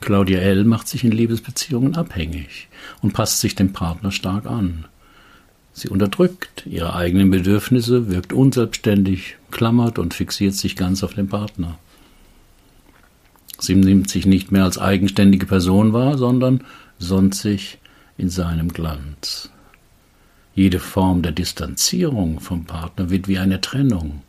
Claudia 0.00 0.38
L. 0.40 0.64
macht 0.64 0.88
sich 0.88 1.04
in 1.04 1.12
Liebesbeziehungen 1.12 1.96
abhängig 1.96 2.68
und 3.00 3.12
passt 3.12 3.40
sich 3.40 3.54
dem 3.54 3.72
Partner 3.72 4.10
stark 4.10 4.46
an. 4.46 4.86
Sie 5.74 5.88
unterdrückt 5.88 6.64
ihre 6.66 6.94
eigenen 6.94 7.30
Bedürfnisse, 7.30 8.08
wirkt 8.08 8.32
unselbstständig, 8.32 9.36
klammert 9.50 9.98
und 9.98 10.14
fixiert 10.14 10.54
sich 10.54 10.76
ganz 10.76 11.02
auf 11.02 11.14
den 11.14 11.28
Partner. 11.28 11.78
Sie 13.58 13.74
nimmt 13.74 14.08
sich 14.08 14.24
nicht 14.24 14.52
mehr 14.52 14.62
als 14.62 14.78
eigenständige 14.78 15.46
Person 15.46 15.92
wahr, 15.92 16.16
sondern 16.16 16.62
sonnt 16.98 17.34
sich 17.34 17.78
in 18.16 18.30
seinem 18.30 18.68
Glanz. 18.68 19.50
Jede 20.54 20.78
Form 20.78 21.22
der 21.22 21.32
Distanzierung 21.32 22.38
vom 22.38 22.64
Partner 22.64 23.10
wird 23.10 23.26
wie 23.26 23.38
eine 23.38 23.60
Trennung 23.60 24.22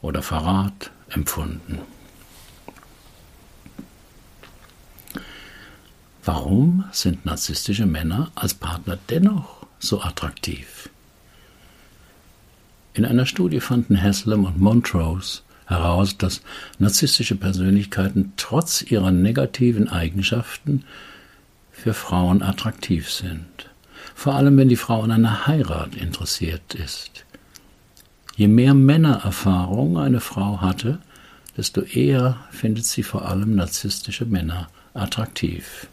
oder 0.00 0.22
Verrat 0.22 0.92
empfunden. 1.08 1.80
Warum 6.24 6.84
sind 6.92 7.26
narzisstische 7.26 7.86
Männer 7.86 8.30
als 8.36 8.54
Partner 8.54 8.98
dennoch 9.10 9.65
so 9.78 10.00
attraktiv? 10.00 10.88
In 12.94 13.04
einer 13.04 13.26
Studie 13.26 13.60
fanden 13.60 14.00
Haslam 14.00 14.44
und 14.44 14.58
Montrose 14.58 15.42
heraus, 15.66 16.16
dass 16.16 16.40
narzisstische 16.78 17.34
Persönlichkeiten 17.34 18.32
trotz 18.36 18.82
ihrer 18.82 19.10
negativen 19.10 19.88
Eigenschaften 19.88 20.84
für 21.72 21.92
Frauen 21.92 22.42
attraktiv 22.42 23.10
sind. 23.10 23.68
Vor 24.14 24.34
allem, 24.34 24.56
wenn 24.56 24.68
die 24.68 24.76
Frau 24.76 25.02
an 25.02 25.10
einer 25.10 25.46
Heirat 25.46 25.94
interessiert 25.94 26.74
ist. 26.74 27.24
Je 28.36 28.48
mehr 28.48 28.74
Männererfahrung 28.74 29.98
eine 29.98 30.20
Frau 30.20 30.60
hatte, 30.60 30.98
desto 31.56 31.82
eher 31.82 32.38
findet 32.50 32.84
sie 32.86 33.02
vor 33.02 33.26
allem 33.26 33.56
narzisstische 33.56 34.26
Männer 34.26 34.68
attraktiv. 34.94 35.88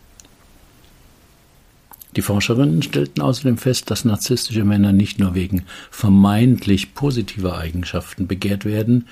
Die 2.15 2.21
Forscherinnen 2.21 2.83
stellten 2.83 3.21
außerdem 3.21 3.57
fest, 3.57 3.89
dass 3.89 4.05
narzisstische 4.05 4.63
Männer 4.63 4.91
nicht 4.93 5.19
nur 5.19 5.33
wegen 5.33 5.63
vermeintlich 5.89 6.93
positiver 6.93 7.57
Eigenschaften 7.57 8.27
begehrt 8.27 8.65
werden, 8.65 9.07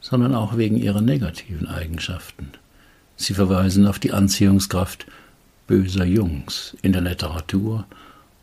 sondern 0.00 0.34
auch 0.34 0.56
wegen 0.56 0.76
ihrer 0.76 1.00
negativen 1.00 1.68
Eigenschaften. 1.68 2.50
Sie 3.16 3.34
verweisen 3.34 3.86
auf 3.86 3.98
die 3.98 4.12
Anziehungskraft 4.12 5.06
böser 5.66 6.04
Jungs 6.04 6.76
in 6.82 6.92
der 6.92 7.02
Literatur 7.02 7.86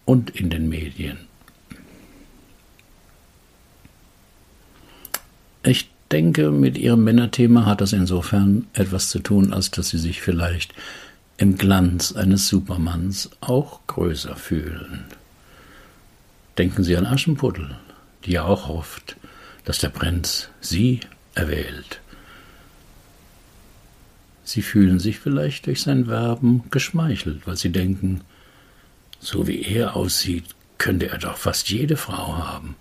und 0.06 0.30
in 0.32 0.50
den 0.50 0.70
Medien. 0.70 1.18
Ich 5.64 5.90
denke, 6.12 6.52
mit 6.52 6.78
ihrem 6.78 7.04
Männerthema 7.04 7.66
hat 7.66 7.82
das 7.82 7.94
insofern 7.94 8.68
etwas 8.74 9.10
zu 9.10 9.20
tun, 9.20 9.54
als 9.54 9.72
dass 9.72 9.90
sie 9.90 10.00
sich 10.00 10.22
vielleicht 10.22 10.74
im 11.42 11.58
Glanz 11.58 12.12
eines 12.12 12.48
Supermanns 12.48 13.32
auch 13.42 13.80
größer 13.88 14.36
fühlen. 14.36 15.06
Denken 16.60 16.84
Sie 16.84 16.96
an 16.96 17.08
Aschenputtel, 17.08 17.76
die 18.24 18.34
ja 18.34 18.44
auch 18.44 18.68
hofft, 18.68 19.16
dass 19.66 19.80
der 19.80 19.90
Prinz 19.90 20.50
sie 20.60 21.00
erwählt. 21.34 22.00
Sie 24.44 24.62
fühlen 24.62 25.00
sich 25.00 25.18
vielleicht 25.18 25.66
durch 25.66 25.82
sein 25.82 26.06
Werben 26.06 26.64
geschmeichelt, 26.70 27.48
weil 27.48 27.58
sie 27.58 27.72
denken, 27.72 28.22
so 29.20 29.48
wie 29.48 29.64
er 29.64 29.96
aussieht, 29.96 30.46
könnte 30.78 31.10
er 31.10 31.18
doch 31.18 31.38
fast 31.38 31.72
jede 31.72 31.98
Frau 31.98 32.38
haben, 32.38 32.76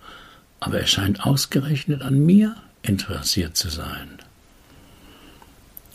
aber 0.59 0.79
er 0.79 0.87
scheint 0.87 1.25
ausgerechnet 1.25 2.03
an 2.03 2.23
mir 2.23 2.55
interessiert 2.83 3.57
zu 3.57 3.69
sein. 3.69 4.19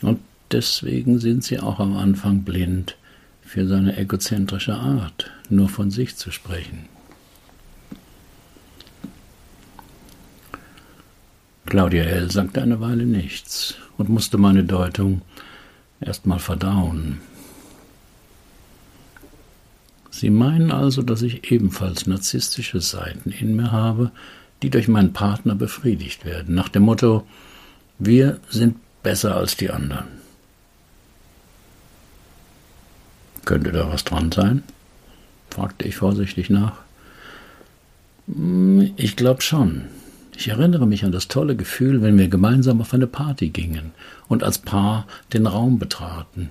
Und 0.03 0.19
deswegen 0.53 1.19
sind 1.19 1.45
sie 1.45 1.61
auch 1.61 1.81
am 1.81 1.97
Anfang 1.97 2.43
blind 2.43 2.97
für 3.43 3.67
seine 3.67 3.97
egozentrische 3.97 4.75
Art, 4.75 5.31
nur 5.49 5.69
von 5.69 5.91
sich 5.91 6.17
zu 6.17 6.31
sprechen. 6.31 6.89
Claudia 11.67 12.05
L. 12.05 12.31
sagte 12.31 12.63
eine 12.63 12.81
Weile 12.81 13.07
nichts 13.07 13.75
und 13.99 14.09
musste 14.09 14.39
meine 14.39 14.65
Deutung 14.65 15.23
erst 16.01 16.27
mal 16.27 16.39
verdauen. 16.39 17.21
Sie 20.11 20.31
meinen 20.31 20.71
also, 20.71 21.03
dass 21.03 21.23
ich 21.23 21.51
ebenfalls 21.51 22.07
narzisstische 22.07 22.81
Seiten 22.81 23.31
in 23.31 23.57
mir 23.57 23.73
habe, 23.73 24.13
die 24.63 24.71
durch 24.71 24.89
meinen 24.89 25.13
Partner 25.13 25.55
befriedigt 25.55 26.25
werden, 26.25 26.55
nach 26.55 26.69
dem 26.69 26.85
Motto 26.85 27.27
Wir 27.99 28.41
sind 28.49 28.77
besser 29.03 29.37
als 29.37 29.57
die 29.57 29.71
anderen. 29.71 30.16
Könnte 33.47 33.73
da 33.73 33.91
was 33.91 34.05
dran 34.05 34.31
sein? 34.31 34.63
fragte 35.49 35.87
ich 35.87 35.97
vorsichtig 35.97 36.51
nach. 36.51 36.75
Hm, 38.27 38.93
ich 38.97 39.17
glaube 39.17 39.41
schon. 39.41 39.87
Ich 40.37 40.49
erinnere 40.49 40.87
mich 40.87 41.05
an 41.05 41.13
das 41.13 41.29
tolle 41.29 41.57
Gefühl, 41.57 42.03
wenn 42.03 42.19
wir 42.19 42.29
gemeinsam 42.29 42.83
auf 42.83 42.93
eine 42.93 43.07
Party 43.07 43.49
gingen 43.49 43.93
und 44.29 44.43
als 44.43 44.59
Paar 44.59 45.07
den 45.33 45.47
Raum 45.47 45.79
betraten. 45.79 46.51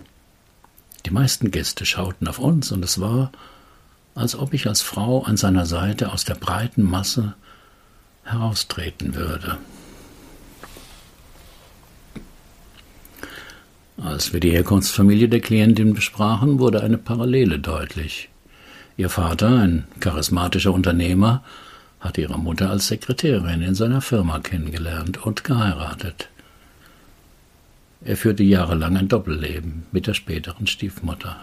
Die 1.05 1.11
meisten 1.11 1.51
Gäste 1.51 1.85
schauten 1.85 2.27
auf 2.27 2.39
uns, 2.39 2.71
und 2.71 2.83
es 2.83 2.99
war, 2.99 3.31
als 4.15 4.35
ob 4.35 4.55
ich 4.55 4.65
als 4.65 4.81
Frau 4.81 5.21
an 5.23 5.37
seiner 5.37 5.67
Seite 5.67 6.11
aus 6.11 6.23
der 6.23 6.33
breiten 6.33 6.81
Masse 6.81 7.35
heraustreten 8.23 9.13
würde. 9.13 9.57
Als 13.97 14.33
wir 14.33 14.41
die 14.41 14.51
Herkunftsfamilie 14.51 15.29
der 15.29 15.39
Klientin 15.39 15.93
besprachen, 15.93 16.59
wurde 16.59 16.83
eine 16.83 16.97
Parallele 16.97 17.59
deutlich. 17.59 18.29
Ihr 18.97 19.09
Vater, 19.09 19.49
ein 19.49 19.85
charismatischer 19.99 20.73
Unternehmer, 20.73 21.43
hatte 21.99 22.21
ihre 22.21 22.37
Mutter 22.37 22.69
als 22.69 22.87
Sekretärin 22.87 23.61
in 23.61 23.73
seiner 23.73 24.01
Firma 24.01 24.39
kennengelernt 24.39 25.25
und 25.25 25.43
geheiratet. 25.43 26.29
Er 28.03 28.17
führte 28.17 28.43
jahrelang 28.43 28.97
ein 28.97 29.07
Doppelleben 29.07 29.85
mit 29.91 30.07
der 30.07 30.13
späteren 30.13 30.67
Stiefmutter. 30.67 31.37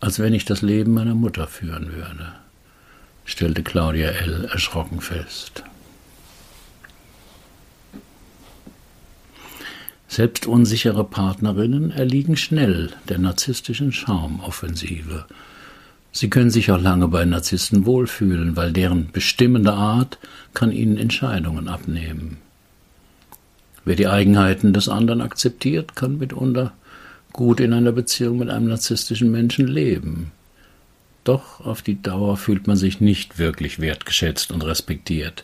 Als 0.00 0.18
wenn 0.18 0.34
ich 0.34 0.44
das 0.44 0.62
Leben 0.62 0.94
meiner 0.94 1.14
Mutter 1.14 1.46
führen 1.46 1.92
würde, 1.92 2.32
stellte 3.24 3.62
Claudia 3.62 4.08
L. 4.08 4.44
erschrocken 4.46 5.00
fest. 5.00 5.64
Selbst 10.08 10.46
unsichere 10.46 11.04
Partnerinnen 11.04 11.90
erliegen 11.90 12.36
schnell 12.36 12.90
der 13.08 13.18
narzisstischen 13.18 13.92
Charmoffensive. 13.92 15.26
Sie 16.12 16.30
können 16.30 16.50
sich 16.50 16.70
auch 16.70 16.80
lange 16.80 17.08
bei 17.08 17.24
Narzissten 17.24 17.84
wohlfühlen, 17.84 18.56
weil 18.56 18.72
deren 18.72 19.10
bestimmende 19.10 19.72
Art 19.72 20.18
kann 20.54 20.72
ihnen 20.72 20.96
Entscheidungen 20.96 21.68
abnehmen. 21.68 22.38
Wer 23.84 23.96
die 23.96 24.08
Eigenheiten 24.08 24.72
des 24.72 24.88
anderen 24.88 25.20
akzeptiert, 25.20 25.94
kann 25.94 26.18
mitunter 26.18 26.72
gut 27.32 27.60
in 27.60 27.72
einer 27.72 27.92
Beziehung 27.92 28.38
mit 28.38 28.48
einem 28.48 28.68
narzisstischen 28.68 29.30
Menschen 29.30 29.66
leben. 29.66 30.32
Doch 31.24 31.60
auf 31.60 31.82
die 31.82 32.00
Dauer 32.00 32.36
fühlt 32.36 32.66
man 32.66 32.76
sich 32.76 33.00
nicht 33.00 33.38
wirklich 33.38 33.78
wertgeschätzt 33.78 34.52
und 34.52 34.64
respektiert 34.64 35.42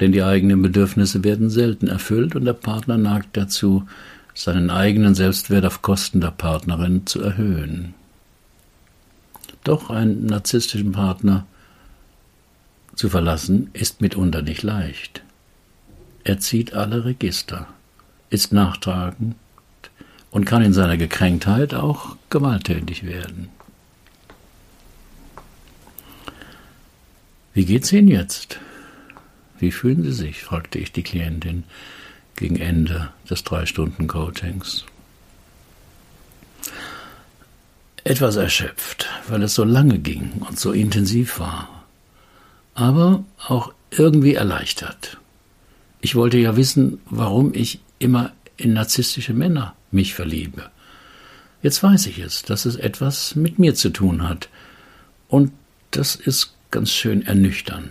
denn 0.00 0.12
die 0.12 0.22
eigenen 0.22 0.62
Bedürfnisse 0.62 1.22
werden 1.24 1.50
selten 1.50 1.86
erfüllt 1.86 2.34
und 2.34 2.46
der 2.46 2.54
Partner 2.54 2.96
neigt 2.96 3.36
dazu, 3.36 3.86
seinen 4.34 4.70
eigenen 4.70 5.14
Selbstwert 5.14 5.66
auf 5.66 5.82
Kosten 5.82 6.20
der 6.20 6.30
Partnerin 6.30 7.06
zu 7.06 7.20
erhöhen. 7.20 7.94
Doch 9.62 9.90
einen 9.90 10.26
narzisstischen 10.26 10.92
Partner 10.92 11.46
zu 12.94 13.10
verlassen 13.10 13.68
ist 13.74 14.00
mitunter 14.00 14.40
nicht 14.40 14.62
leicht. 14.62 15.22
Er 16.24 16.38
zieht 16.38 16.74
alle 16.74 17.04
Register, 17.04 17.66
ist 18.30 18.52
nachtragend 18.52 19.36
und 20.30 20.44
kann 20.44 20.62
in 20.62 20.72
seiner 20.72 20.96
Gekränktheit 20.96 21.74
auch 21.74 22.16
gewalttätig 22.30 23.04
werden. 23.04 23.48
Wie 27.52 27.64
geht's 27.64 27.92
Ihnen 27.92 28.08
jetzt? 28.08 28.60
Wie 29.60 29.70
fühlen 29.70 30.02
Sie 30.02 30.12
sich? 30.12 30.42
fragte 30.42 30.78
ich 30.78 30.90
die 30.90 31.02
Klientin 31.02 31.64
gegen 32.34 32.56
Ende 32.56 33.10
des 33.28 33.44
drei 33.44 33.66
Stunden 33.66 34.08
Coachings. 34.08 34.84
Etwas 38.02 38.36
erschöpft, 38.36 39.08
weil 39.28 39.42
es 39.42 39.54
so 39.54 39.64
lange 39.64 39.98
ging 39.98 40.32
und 40.48 40.58
so 40.58 40.72
intensiv 40.72 41.38
war, 41.38 41.84
aber 42.74 43.24
auch 43.46 43.74
irgendwie 43.90 44.34
erleichtert. 44.34 45.18
Ich 46.00 46.14
wollte 46.14 46.38
ja 46.38 46.56
wissen, 46.56 46.98
warum 47.04 47.52
ich 47.52 47.80
immer 47.98 48.32
in 48.56 48.72
narzisstische 48.72 49.34
Männer 49.34 49.74
mich 49.90 50.14
verliebe. 50.14 50.70
Jetzt 51.62 51.82
weiß 51.82 52.06
ich 52.06 52.18
es, 52.18 52.42
dass 52.42 52.64
es 52.64 52.76
etwas 52.76 53.34
mit 53.34 53.58
mir 53.58 53.74
zu 53.74 53.90
tun 53.90 54.26
hat. 54.26 54.48
Und 55.28 55.52
das 55.90 56.14
ist 56.14 56.54
ganz 56.70 56.90
schön 56.90 57.26
ernüchternd. 57.26 57.90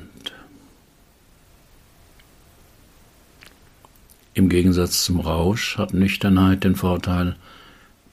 Im 4.39 4.47
Gegensatz 4.47 5.03
zum 5.03 5.19
Rausch 5.19 5.77
hat 5.77 5.93
Nüchternheit 5.93 6.63
den 6.63 6.77
Vorteil, 6.77 7.35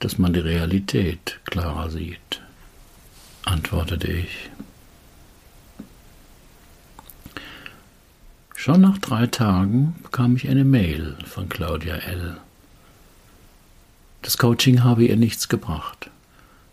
dass 0.00 0.18
man 0.18 0.32
die 0.32 0.40
Realität 0.40 1.38
klarer 1.44 1.88
sieht, 1.88 2.42
antwortete 3.44 4.08
ich. 4.10 4.50
Schon 8.56 8.80
nach 8.80 8.98
drei 8.98 9.28
Tagen 9.28 9.94
bekam 10.02 10.34
ich 10.34 10.48
eine 10.48 10.64
Mail 10.64 11.16
von 11.24 11.48
Claudia 11.48 11.94
L. 11.94 12.36
Das 14.22 14.36
Coaching 14.36 14.82
habe 14.82 15.04
ihr 15.04 15.16
nichts 15.16 15.48
gebracht. 15.48 16.10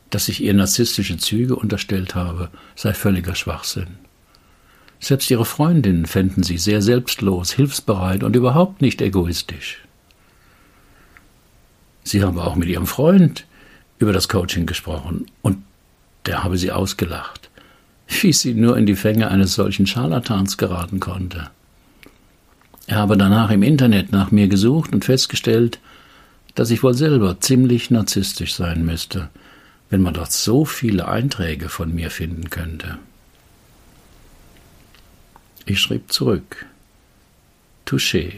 Dass 0.10 0.30
ich 0.30 0.42
ihr 0.42 0.56
narzisstische 0.56 1.18
Züge 1.18 1.56
unterstellt 1.56 2.16
habe, 2.16 2.50
sei 2.76 2.96
völliger 2.96 3.36
Schwachsinn. 3.36 4.03
Selbst 5.04 5.30
ihre 5.30 5.44
Freundinnen 5.44 6.06
fänden 6.06 6.44
sie 6.44 6.58
sehr 6.58 6.82
selbstlos, 6.82 7.52
hilfsbereit 7.52 8.24
und 8.24 8.38
überhaupt 8.38 8.82
nicht 8.82 9.02
egoistisch. 9.02 9.80
Sie 12.06 12.24
habe 12.24 12.42
auch 12.42 12.56
mit 12.56 12.70
ihrem 12.70 12.88
Freund 12.88 13.46
über 14.00 14.14
das 14.14 14.30
Coaching 14.30 14.66
gesprochen 14.66 15.26
und 15.42 15.58
der 16.26 16.46
habe 16.46 16.58
sie 16.58 16.72
ausgelacht, 16.72 17.50
wie 18.08 18.32
sie 18.32 18.54
nur 18.54 18.78
in 18.78 18.86
die 18.86 18.96
Fänge 18.96 19.30
eines 19.30 19.56
solchen 19.56 19.88
Scharlatans 19.88 20.58
geraten 20.58 21.02
konnte. 21.02 21.50
Er 22.88 23.00
habe 23.00 23.18
danach 23.18 23.52
im 23.52 23.62
Internet 23.62 24.14
nach 24.14 24.32
mir 24.32 24.48
gesucht 24.48 24.94
und 24.94 25.04
festgestellt, 25.04 25.80
dass 26.56 26.72
ich 26.72 26.82
wohl 26.82 26.94
selber 26.94 27.42
ziemlich 27.42 27.92
narzisstisch 27.92 28.56
sein 28.56 28.86
müsste, 28.86 29.28
wenn 29.90 30.02
man 30.02 30.14
dort 30.14 30.32
so 30.32 30.64
viele 30.64 31.10
Einträge 31.10 31.68
von 31.68 31.94
mir 31.94 32.10
finden 32.10 32.50
könnte. 32.50 33.00
Ich 35.66 35.80
schrieb 35.80 36.12
zurück. 36.12 36.66
Touché. 37.86 38.34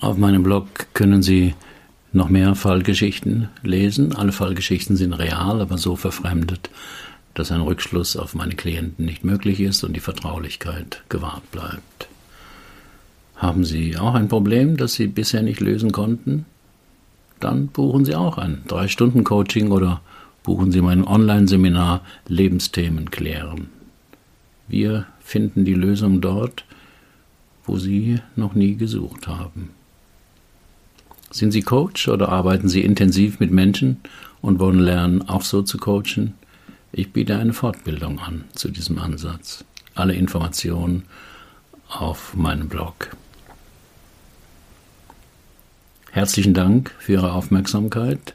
Auf 0.00 0.16
meinem 0.16 0.42
Blog 0.42 0.66
können 0.94 1.22
Sie 1.22 1.54
noch 2.12 2.28
mehr 2.28 2.56
Fallgeschichten 2.56 3.48
lesen. 3.62 4.16
Alle 4.16 4.32
Fallgeschichten 4.32 4.96
sind 4.96 5.12
real, 5.12 5.60
aber 5.60 5.78
so 5.78 5.94
verfremdet, 5.94 6.70
dass 7.34 7.52
ein 7.52 7.60
Rückschluss 7.60 8.16
auf 8.16 8.34
meine 8.34 8.56
Klienten 8.56 9.04
nicht 9.04 9.22
möglich 9.22 9.60
ist 9.60 9.84
und 9.84 9.94
die 9.94 10.00
Vertraulichkeit 10.00 11.04
gewahrt 11.08 11.48
bleibt. 11.52 12.08
Haben 13.36 13.64
Sie 13.64 13.96
auch 13.96 14.14
ein 14.14 14.28
Problem, 14.28 14.76
das 14.76 14.94
Sie 14.94 15.06
bisher 15.06 15.42
nicht 15.42 15.60
lösen 15.60 15.92
konnten? 15.92 16.46
Dann 17.38 17.68
buchen 17.68 18.04
Sie 18.04 18.14
auch 18.14 18.38
ein 18.38 18.62
3-Stunden-Coaching 18.68 19.70
oder 19.70 20.00
buchen 20.42 20.72
Sie 20.72 20.80
mein 20.80 21.06
Online-Seminar 21.06 22.02
Lebensthemen 22.26 23.10
klären. 23.10 23.68
Wir 24.68 25.06
finden 25.20 25.64
die 25.64 25.74
Lösung 25.74 26.20
dort, 26.20 26.64
wo 27.64 27.78
Sie 27.78 28.18
noch 28.36 28.54
nie 28.54 28.76
gesucht 28.76 29.28
haben. 29.28 29.70
Sind 31.30 31.52
Sie 31.52 31.62
Coach 31.62 32.08
oder 32.08 32.28
arbeiten 32.28 32.68
Sie 32.68 32.82
intensiv 32.82 33.40
mit 33.40 33.50
Menschen 33.50 34.00
und 34.40 34.58
wollen 34.58 34.80
lernen, 34.80 35.28
auch 35.28 35.42
so 35.42 35.62
zu 35.62 35.78
coachen? 35.78 36.34
Ich 36.92 37.12
biete 37.12 37.38
eine 37.38 37.54
Fortbildung 37.54 38.18
an 38.18 38.44
zu 38.54 38.68
diesem 38.68 38.98
Ansatz. 38.98 39.64
Alle 39.94 40.14
Informationen 40.14 41.04
auf 41.88 42.34
meinem 42.34 42.68
Blog. 42.68 43.16
Herzlichen 46.10 46.52
Dank 46.52 46.94
für 46.98 47.12
Ihre 47.12 47.32
Aufmerksamkeit. 47.32 48.34